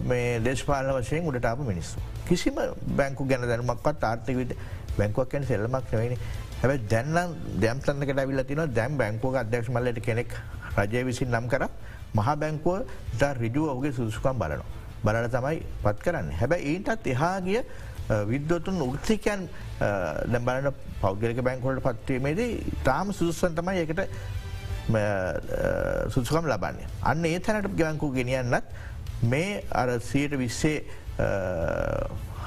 [0.10, 2.00] මේ දේශපාලන වශයෙන් උඩටාප මිනිස්සු.
[2.28, 2.60] කිසිම
[3.00, 4.56] බැංකු ගැන දැනුමක්වත් ආර්ථිකට
[4.98, 6.18] බැංකුවක් ගැන සෙල්ලමක් නවෙනි
[6.62, 10.36] හැබ දැන්නම් දැම්තන්නකට ඇවිල්ල තින දැම් බැංකුව අධ්‍යක්ෂ මල්ලට කෙනෙක්
[10.78, 11.66] රජය විසින් නම් කර.
[12.14, 12.86] මහා බැංකුව
[13.20, 14.70] ට රිජුව ඔහුගේ සුදුසුකම් බලනවා.
[15.04, 16.28] බලල තමයි පත් කරන්න.
[16.40, 17.62] හැබැ ඊටත් එහා ගිය
[18.32, 19.48] විද්වතුන් උත්තිකයන්
[19.80, 20.70] දැබලන
[21.02, 24.02] පෞද්ගලික බැංකොලට පත්වීමේදී තාම සුදුස්සන් තමයි එකට
[26.14, 26.88] සුදුකම් ලබන්නේ.
[27.04, 28.66] අන්න ඒ තැනට ගැංකු ගෙනියන්නත්
[29.24, 30.84] මේ අර සයට විස්සේ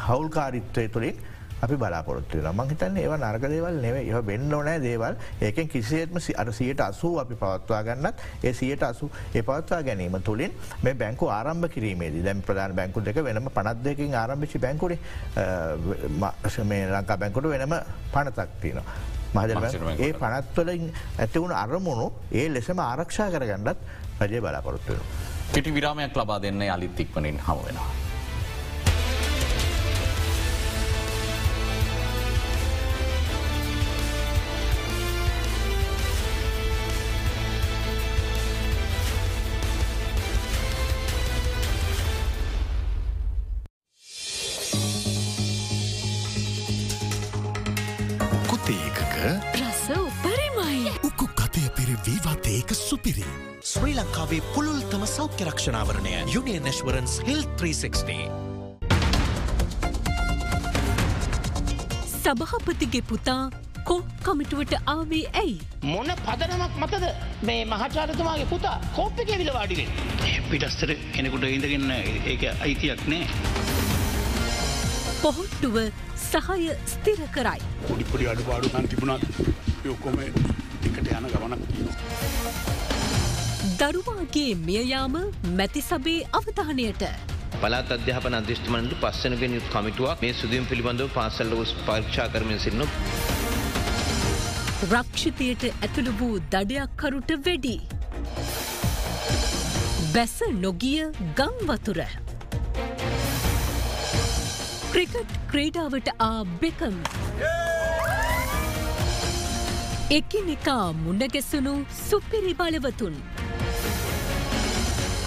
[0.06, 1.16] හවුල්කාරිත්වය තුළින්
[1.64, 5.14] අපි බලාපොරොත්තු වෙන මහිතන්න ඒව නර්ග දේවල් නෙව ඒ වෙන්න ඕනෑ දේවල්.
[5.40, 10.52] ඒකෙන් කිසිේත්ම අර සියට අසූ අපි පවත්වා ගන්නත් ඒ සියට අසු ඒ පවත්වා ගැනීම තුළින්
[10.82, 14.98] මේ බැංකු ආරම්භ කිරීමේදී දැම් ප්‍රධාන බැංකු දෙක වෙනම පනත්දකින් ආරම්භිචි බැංකුරේ
[16.64, 17.76] මේ ලංකා බැංකුට වෙනම
[18.14, 18.96] පනතක් තියෙනවා.
[19.34, 19.50] මහජ
[19.98, 20.88] ඒ පනත්වලින්
[21.18, 23.78] ඇතිවුණු අරමුණු ඒ ලෙසම ආරක්ෂා කරගන්නත්
[24.20, 25.04] රජය බලාපොරොත්තුවෙන.
[25.52, 27.38] කෙටි විරාමයක් ලබා දෙන්න අලිත් ඉක්මනින්
[55.64, 58.28] රක්ෂණාවරණය යුනියන් නෙස්වරන්ස් හිල් 360.
[62.24, 63.50] සභහපතිගේ පුතා
[63.88, 63.96] කො
[64.26, 65.56] කමිටුවට ආවේ ඇයි.
[65.82, 67.04] මොන පදනමක් මතද
[67.50, 69.88] මේ මහචාරතුමාගේ පුතා කෝප්ප කෙවිල වාඩිවෙන්.
[70.50, 71.90] පිටස්තර කෙනෙකුට ඉඳගන්න
[72.32, 73.24] ඒක අයිතියක් නෑ.
[75.22, 75.80] පොහොට්ටුව
[76.28, 77.60] සහය ස්තිර කරයි.
[77.88, 79.24] පොඩිපොඩි අඩුපාඩු නම් තිබුණත්
[79.90, 82.83] යොක්කොම එකට යන ගමනක්.
[83.78, 85.14] දරුවාගේ මියයාම
[85.58, 87.02] මැති සබේ අවධානයට.
[87.62, 91.54] පලාත් අධ්‍යාපන අධිෂ්ඨමනට පස්සනගෙන් යුත් කමිටුවක් මේ සුදියම් පිළිබඳව පාසල්ල
[91.86, 92.84] පරීක්ෂා කරමින් සින්න.
[94.90, 97.74] රක්ෂිතයට ඇතුළු වූ දඩයක්කරුට වැඩි.
[100.14, 101.10] බැස නොගිය
[101.40, 102.00] ගංවතුර.
[104.92, 106.98] ක්‍රිකට් ක්‍රීඩාවට ආ බෙකම්.
[110.12, 113.16] එකිනෙකා මුණගැසුණු සුපිරි බලවතුන්.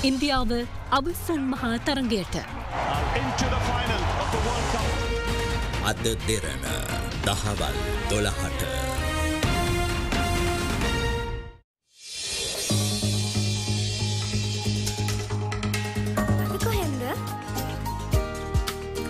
[0.03, 0.51] ඉන්දියාව
[0.91, 2.35] අවසන් මහා තරගයට.
[5.89, 6.65] අද දෙරන
[7.25, 7.77] දහවල්
[8.09, 8.61] දොළහට.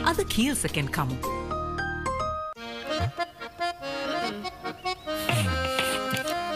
[0.06, 1.16] අද කීල්සකෙන් කමු.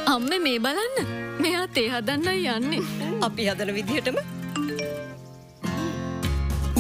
[0.08, 2.84] අම්ම මේ බලන්න මෙයා තේ හදන්නයි යන්නේ.
[3.28, 4.18] අපි හදන විදිහටම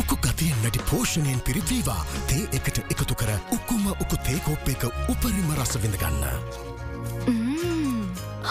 [0.01, 4.84] උකු ගතියෙන් වැඩි පෝෂණයෙන් පිරිත්වීවා තේ එකට එකතු කර උකුම උකු තේකෝප් එක
[5.14, 6.24] උපරිම රස විඳගන්න.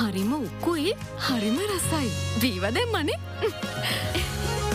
[0.01, 0.93] හරිම උක්කුයි
[1.29, 2.11] හරිම රසයි
[2.43, 3.19] වීවදැම් මනේ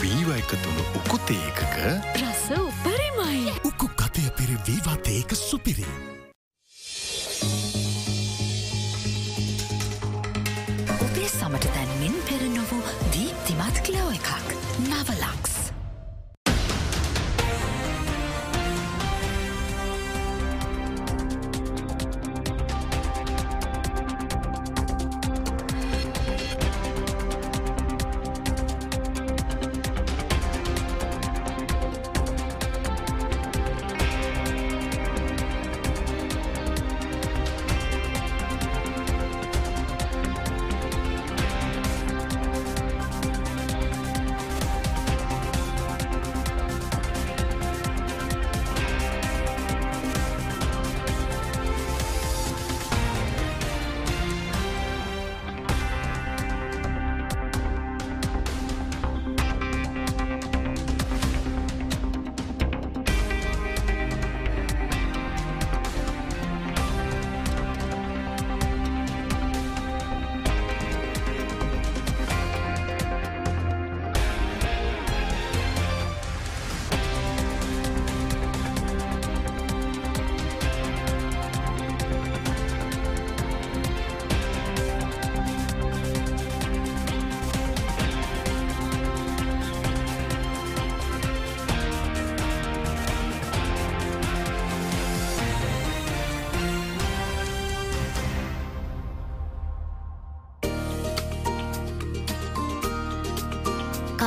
[0.02, 1.78] වීව එකතුළු උකුතේ එකක
[2.24, 5.88] රස උපරිමයි උකු කතය පිරි වීවාතේක සුපිරි.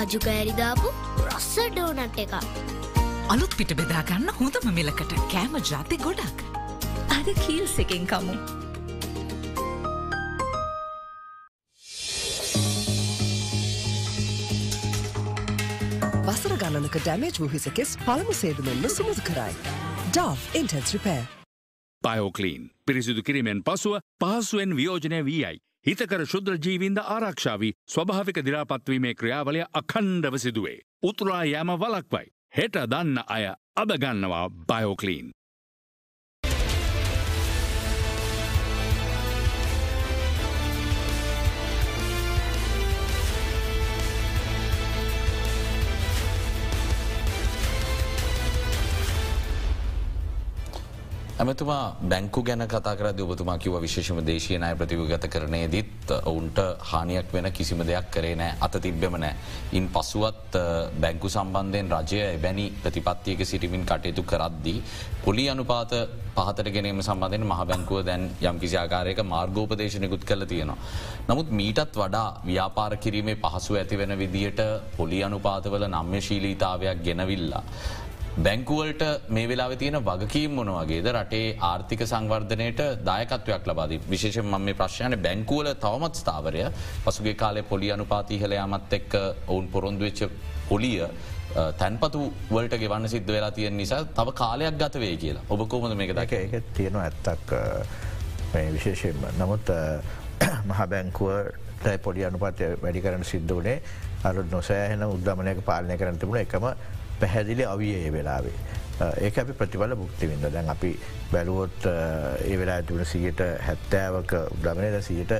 [0.08, 0.90] කජු කෑරිදාපු
[1.22, 2.30] රස්ස ඩෝනට් එක
[3.32, 6.38] අලුත් පිට බෙදාගන්න හොඳම මිලකට කෑම ජාති ගොඩක්
[7.16, 8.36] අද කීල්ස් එකෙන් කමු
[16.28, 19.54] වසර ගණනක ඩැමේජ් වූහිසකෙස් පළමු සේදුමෙන්ම සුමුදු කරයි.
[20.08, 21.22] ඩව් ඉන්ටන්ස් රිපෑ.
[22.02, 25.67] පයෝකලීන් පිරිසිදු කිරීමෙන් පසුව පහසුවෙන් වියෝජනය වී යයි.
[25.88, 30.78] හිතකර ශුද්‍ර ජීවින්ද ආරක්ෂාවී ස්වභාවික දිරාපත්වීමේ ක්‍රියාවලය අකණ්ඩව සිදුවේ.
[31.02, 32.26] උතුරා යෑම වලක්වයි.
[32.56, 33.44] හෙට දන්න අය
[33.76, 35.30] අදගන්නවා බයෝකලීන්.
[51.38, 57.46] ඇමතුමා බැංකු ගැන කතාකර ඔබතුමා කිව විශේෂම දේශය නය ප්‍රතිවගත කරනය දිත් ඔවුන්ට හානියක් වෙන
[57.52, 59.34] කිසිම දෙයක් කරේ නෑ අත තිබ්බෙම නෑ.
[59.72, 60.58] ඉන් පසුවත්
[60.96, 64.82] බැංකු සම්බන්ධයෙන් රජය එබැනි ප්‍රතිපත්තියක සිටිමින් කටයුතු කරද්දී.
[65.22, 65.94] පොලි අනුපාත
[66.34, 70.76] පහතට ගැනීම සම්බන්ධයෙන් මහ බැංකුව දැන් යම් කිසි ආකාරයක මාර්ගෝපදේශනකුත් කල තියෙනවා.
[71.28, 74.60] නමුත් මීටත් වඩා ව්‍යාපාර කිරීමේ පහසු ඇති වෙන විදියට
[74.96, 77.64] පොලි අනුපාතවල නම්‍යශීලීතාවයක් ගෙනවිල්ලා.
[78.38, 85.16] බැංකුවලට මේ වෙලා තියෙන වගකීම් මොනවගේද රටේ ආර්ථික සංවර්ධනයට දායකත්වයක් ලබාද විශේෂ ම මේ ප්‍රශ්යන
[85.18, 86.62] බැංකුවල තවමත් ස්ථාවරය.
[87.04, 89.14] පසුගේ කාලේ පොලි අනුපාතිහලයාමත් එක්ක
[89.46, 90.20] ඔවුන් පොරොන්දුවෙච්ච
[90.68, 91.00] පොලිය
[91.78, 92.20] තැන්පතු
[92.50, 95.42] වලට ගෙවන්න සිද්ධ වෙලා තියෙන් නිසා තව කාලයක් ගතවේ කියලා.
[95.48, 97.50] ඔබ කෝමද මේක දක එක තියෙනවා ඇත්තක්
[98.74, 99.26] විශේෂයෙන්ම.
[99.38, 99.74] නමුත්
[100.64, 103.82] මහ බැංකුවට පොඩි අනුපතය වැඩි කරන සිද්ධ වනේ
[104.24, 106.38] අරු නොසෑහෙන උද්දමනයක පාලනය කරන තිබුණ.
[106.38, 106.70] එකම
[107.20, 108.58] පැහැදිලි අවිය ඒ වෙලාවේ.
[108.98, 110.90] ඒක අපි ප්‍රතිබල බුක්තිවිද දැන් අපි
[111.32, 115.34] බැලුවොත් ඒ වෙලා තිබුණ සියට හැත්තෑවක උද්‍රමණයට සියට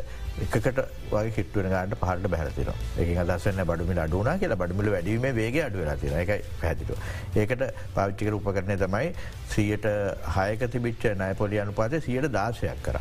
[0.44, 0.78] එකකට
[1.10, 2.70] වගේ කිට්ටුවෙන ගන්නට පහට බැහතින
[3.02, 6.92] එක දස්සන්න බඩුමිල අඩුනා කියලා බඩමිල වැඩීම වේගේ අඩුවලා තින එක පැදිට.
[7.34, 7.64] ඒකට
[7.96, 9.10] පාවිච්චිකර උපකරණය තමයි
[9.54, 9.88] සියට
[10.36, 13.00] හයක තිබිච්ච නය පොලි අනුපාතය සියට දාශයක් කර.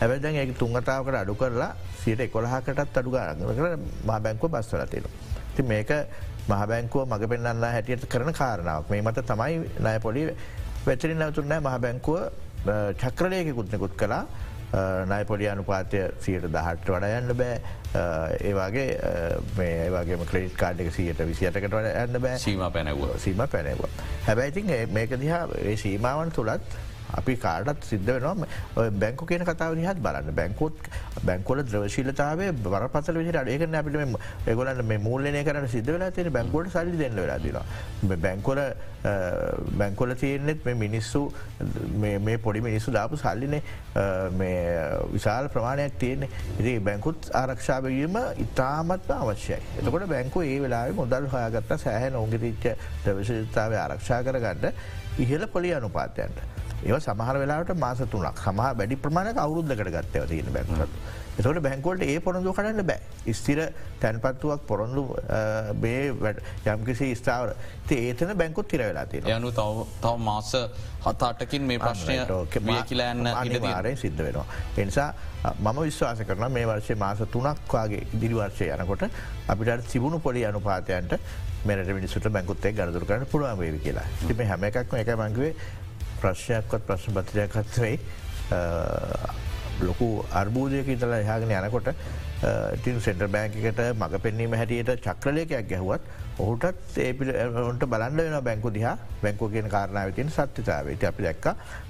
[0.00, 1.70] හැබැදැන් ඒ තුන්ගතාවකට අඩු කරලා
[2.04, 3.76] සියට එකොළහකටත් අඩු ගාරගන කර
[4.08, 5.12] මා බැංකුව බස්වල තියෙන.
[5.56, 5.90] ති මේක
[6.48, 8.90] මහබැංකුව මඟ පෙන්න්න හැටියට කරන කාරණාවක්.
[8.90, 10.22] මේ මත තමයි නය පොලි
[10.86, 12.18] වැචරි නැවතුරනෑ මහ බැංකුව
[13.02, 14.24] චක්‍රලයක කුත්නකුත් කලා
[15.06, 17.56] නය පොඩි අනුපාතය සියට දහට වඩ යන්න බෑ.
[18.48, 18.86] ඒවාගේ
[19.58, 22.38] මේ වගේ ක්‍රේට් කාඩ් එක සියට විසියටකට වඩ යන්න බෑ.
[22.38, 23.84] සීම පැනැව සීම පැනැව
[24.28, 26.78] හැබැයිතින් මේක දිහා ඒ සීමාවන් තුළත්
[27.18, 30.88] අපි කාටත් සිද්ධ වෙනවා බැංකු කියන කතාව දිහත් බලන්න බැංකෝත්
[31.24, 36.96] බැංකොල ද්‍රවශීලතාවේ බරපසල විහට අඩේකන අපිට එගොලන්න මේ මූල්ලනය කරන සිද්ධ වෙලා තියෙන බැංකෝට සල්ලි
[36.98, 38.62] දෙන්න වෙලාදිනවා බැංකොල
[39.74, 41.22] බැංකොල තියෙන්නෙත් මේ මිනිස්සු
[41.98, 43.62] මේ පොඩි මිනිස්සු දාපු සල්ලිනේ
[45.12, 49.60] විශාල ප්‍රමාණයක් තියෙන්නේ ඉති බැංකුත් ආරක්ෂාවවීම ඉතාමත්ම අවශ්‍යයි.
[49.78, 52.64] එතකොට බැංකු ඒ වෙලා මුදල් හයාගත්ත සෑහන ඔංගිතිච්ච
[53.04, 54.72] ද්‍රවශීලතාව ආරක්ෂා කරගන්න
[55.18, 56.51] ඉහල පොලි අනුපාතයන්ට.
[56.84, 58.44] ඒ සමහර වෙලාට මාස තුනක්.
[58.44, 60.94] සමහ වැඩි ප්‍රමාණක අවුරුද්ධකට ගත්තව තියෙන බැංකුලට.
[61.38, 63.32] එතට බැංකෝල්ට ඒ පොරොඳු කරන්න බෑ.
[63.32, 63.60] ස්තිර
[64.00, 65.04] තැන්පත්තුවක් පොරොන්දු
[65.80, 66.32] බේ
[66.66, 67.54] යම්කිසි ස්ථාවර.
[67.90, 70.52] ඒතන බැංකුත් තිර වෙලා තිය යනු තව මාස
[71.04, 72.18] හතාටකින් මේ ප්‍රශ්නය
[72.88, 74.46] කියලන්න අනිවාරය සිද්ධ වෙනවා.
[74.76, 75.14] එනිසා
[75.60, 79.08] මම විශ්වාස කරන මේ වර්ෂය මාස තුනක්වාගේ ඉදිරිවර්ශය යනකොට
[79.48, 81.16] අපිට සිබුණු පොලි අනුපාතයන්ට
[81.64, 84.06] මෙට මිනිසුට බැංකුත්තේ ගරදුර කරන්න පුළුවන් වේවි කියලා.
[84.28, 85.54] තිම හැම එකක්ම එක මංගවේ
[86.22, 87.96] ප්‍රශ්යක්වත් ප්‍රශ්න පත්‍රයක්ත්වෙයි
[89.82, 91.94] ලොකු අර්බූදයක ඉතලා එහාගෙන යනකොට
[92.76, 96.08] ටින් සෙන්ටර් බෑංකට මඟ පෙන්වීම හැටියට චක්‍රලයකයක් ගැහුවත්
[96.38, 101.46] ඔහුටත් ඒපිට බලන්න වෙන බැංකු දිහා බැංකු කියන කාරණාවතින් සත්‍යතාවට අපි දැක්ක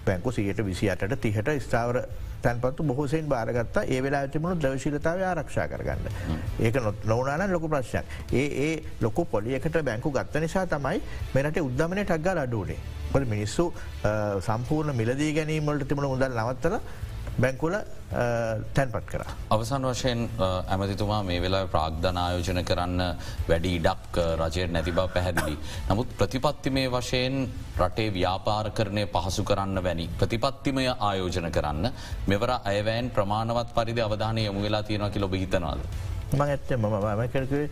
[0.07, 2.03] බැංකු සියට විසි අට තිහට ස්ථාවර
[2.43, 6.09] තැන්පත්තු බොහෝසෙන් බාරගත්ත ඒ වෙලා තිබුණු දවශීලතාව ආරක්ෂා කරගන්න.
[6.61, 8.05] ඒක නොවනාන ලොකු ප්‍රශ්යක්.
[8.33, 11.01] ඒ ඒ ලොකු පොලියකට බැංකු ගත්ත නිසා තමයි
[11.35, 12.81] මෙනට උද්දමනය ටක්ගල් අඩුවනේ.
[13.13, 13.73] පොල් මිනිස්සු
[14.41, 16.77] සම්පූර්ණ මිලදී ගැනීමට තිබුණ මුදල් නවත්තර
[17.41, 17.75] බැංකුල
[18.75, 19.23] තැන්පත් කර.
[19.51, 20.29] අවසන් වශයෙන්
[20.69, 23.01] ඇමතිතුමා මේ වෙලා ප්‍රාග්ධනායෝජන කරන්න
[23.49, 25.57] වැඩි ඉඩක් රජයට නැති බව පැහැදිලි.
[25.89, 30.09] නමුත් ප්‍රතිපත්තිමේ වශයෙන් රටේ ව්‍යාපාර කරණය පහසු කරන්න වැනි.
[30.21, 31.91] ප්‍රතිපත්තිමය ආයෝජන කරන්න
[32.29, 35.81] මෙවර අයවෑන් ප්‍රමාණවත් පරිදි අවධානය යොමු වෙලා තියෙනවාකි ලොබ හිතනවාද.
[36.35, 37.71] මං ඇත්තේ මම මකරකුවේ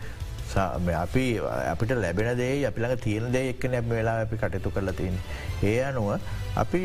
[0.57, 1.38] අපි
[1.72, 5.16] අපිට ලැබෙන දේ අපිළඟ තියෙන දේ එක්ක නැබ වෙලා අපි කටයුතු කරලා තියෙන.
[5.62, 6.20] ඒ අනුව
[6.57, 6.80] අපි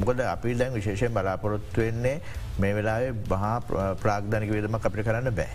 [0.00, 2.20] මොකද අපි දැන් විශේෂයෙන් බලාපොරොත්තු වෙන්නේ
[2.58, 3.60] මේ වෙලාේ බහා
[4.02, 5.50] ප්‍රාග්ධනික වේදම අපිට කරන්න බෑ.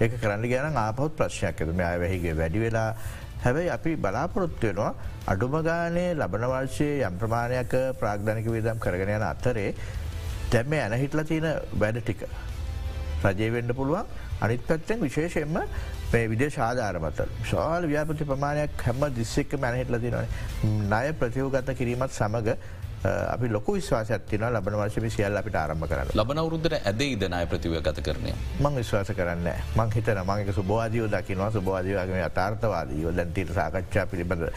[0.00, 2.90] ඒක කරන්න ගැන ආපහොත් ප්‍රශ්යක් ඇතුම අයවැහිගේ වැඩි වෙලා
[3.44, 4.94] හැබැයි අපි බලාපොරොත්තු වෙනවා
[5.26, 9.74] අඩුම ගානය ලබනවර්ශය යම් ප්‍රමාණයක ප්‍රාග්ධනික වේදම් කරගෙන යන අතරේ
[10.52, 11.48] දැම්ම ඇන හිටල තියෙන
[11.80, 12.26] වැඩ ටික.
[13.22, 14.06] රජයවෙන්ඩ පුළුවන්
[14.44, 15.58] අනිත් පැත්තෙන් විශේෂයෙන්ම
[16.12, 20.26] මේ විදේ ශාධාරමත ශාල ව්‍යාපති ප්‍රමාණයක් හැම දිස්සෙක්ක මැනහිටල තිනවන
[20.84, 22.50] ණය ප්‍රතිවගත කිරීමත් සමඟ
[23.04, 26.12] අපි ලොක විශවාසයක්තින ලබන වර්ශම සියල් අපිට ආරම්භ කරන්න.
[26.14, 31.50] ලබන අවරුද්දර ඇදේ දනය ප්‍රතිව ගත කරනය මං විශ්වාස කරන්න මං හිතන මංක සුබවාදයෝ දකිනවා.
[31.50, 34.48] සුබවාදයගේ අතාර්ථවාදීෝ දැන්තීට සාකච්ඡා පිළිබඳ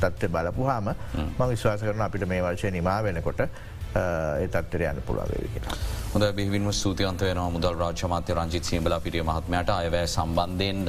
[0.00, 0.94] තත්ත්ව බලපුහාම
[1.38, 5.93] මං විශ්වාස කරන අපිට මේ වර්ශය නිමා වෙනකොට ඒ තත්වර යන්න පුළුවන්වේ කියෙන.
[6.14, 9.70] හොඳ බිහිවින්ම සූතියන්ත වෙන මුදල් රාජමාත්‍ය රංජිත් සීබල පිරිය මහත්මයට.
[9.70, 10.86] අයවැය සම්බන්ධයෙන්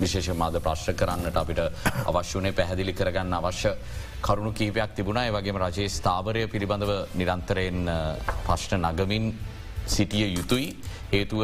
[0.00, 1.60] විශේෂ මාද ප්‍රශ්්‍ර කරන්නට අපිට
[2.10, 3.74] අවශ්‍යනේ පැහැදිලි කරගන්න අවශ්‍ය
[4.24, 5.28] කරුණු කීපයක් තිබුණා.
[5.36, 7.78] වගේම රජයේ ස්ථාවරය පිළිබඳව නිරන්තරයෙන්
[8.46, 9.26] ප්‍රශ්න නගමින්
[9.86, 10.72] සිටිය යුතුයි.
[11.12, 11.42] හේතුව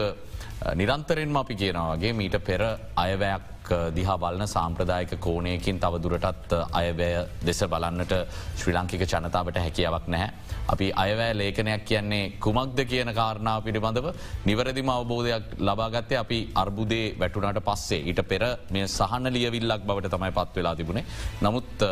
[0.80, 2.62] නිරන්තරෙන්ම අපි කියනවාගේ මීට පෙර
[2.96, 3.49] අයවැයක්
[3.96, 8.14] දිහා බලන සාම්ප්‍රදායක කෝනයකින් තව දුරටත් අයවැය දෙස බලන්නට
[8.60, 10.30] ශ්‍රී ලංකික ජනතාවට හැකියාවක් නැහැ.
[10.72, 14.06] අපි අයවැෑ ලේඛනයක් කියන්නේ කුමක්ද කියන කාරණාව පිළිබඳව
[14.48, 20.56] නිවරදිම අවබෝධයක් ලබාගත්තේ අපි අර්බුදේ වැටුනට පස්සේ ඊට පෙර මේ සහන ලියවිල්ලක් බවට තමයි පත්
[20.56, 21.04] වෙලා තිබුණේ.
[21.42, 21.86] නමුත්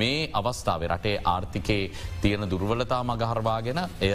[0.00, 1.90] මේ අවස්ථාව රටේ ආර්ථිකේ
[2.22, 4.12] තියෙන දුර්වලතා මගහරවාගෙන එය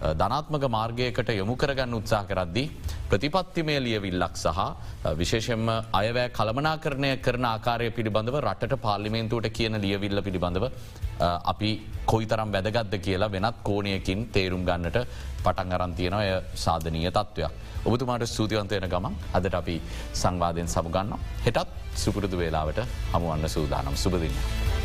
[0.00, 2.70] ධනාත්මක මාර්ගයකට යොමු කරගන්න උත්සා කරද්දී.
[3.10, 4.60] ප්‍රතිපත්තිමය ලියවිල්ලක් සහ
[5.20, 5.68] විශේෂෙන්ම
[6.00, 10.66] අයවෑ කළමනා කරණය කරන ආකාරය පිළිබඳව රටට පාර්ලිමේන්තුවට කියන ලියවිල්ල පිළිබඳව
[11.52, 11.70] අපි
[12.06, 14.98] කොයිතරම් වැදගත්ද කියලා වෙනත් කෝනයකින් තේරුම් ගන්නට
[15.44, 17.52] පටන් අරන්තියන ඔය සාධනීය තත්ත්වයක්.
[17.84, 19.76] ඔබතුමාට සූතිවන්තයන ගමන් අදට අපි
[20.14, 21.14] සංවාධයෙන් සමුගන්න
[21.46, 22.84] හෙටත් සුපුරුදු වේලාවට
[23.14, 24.77] හමුවන්න සූදානම් සුපදින්න.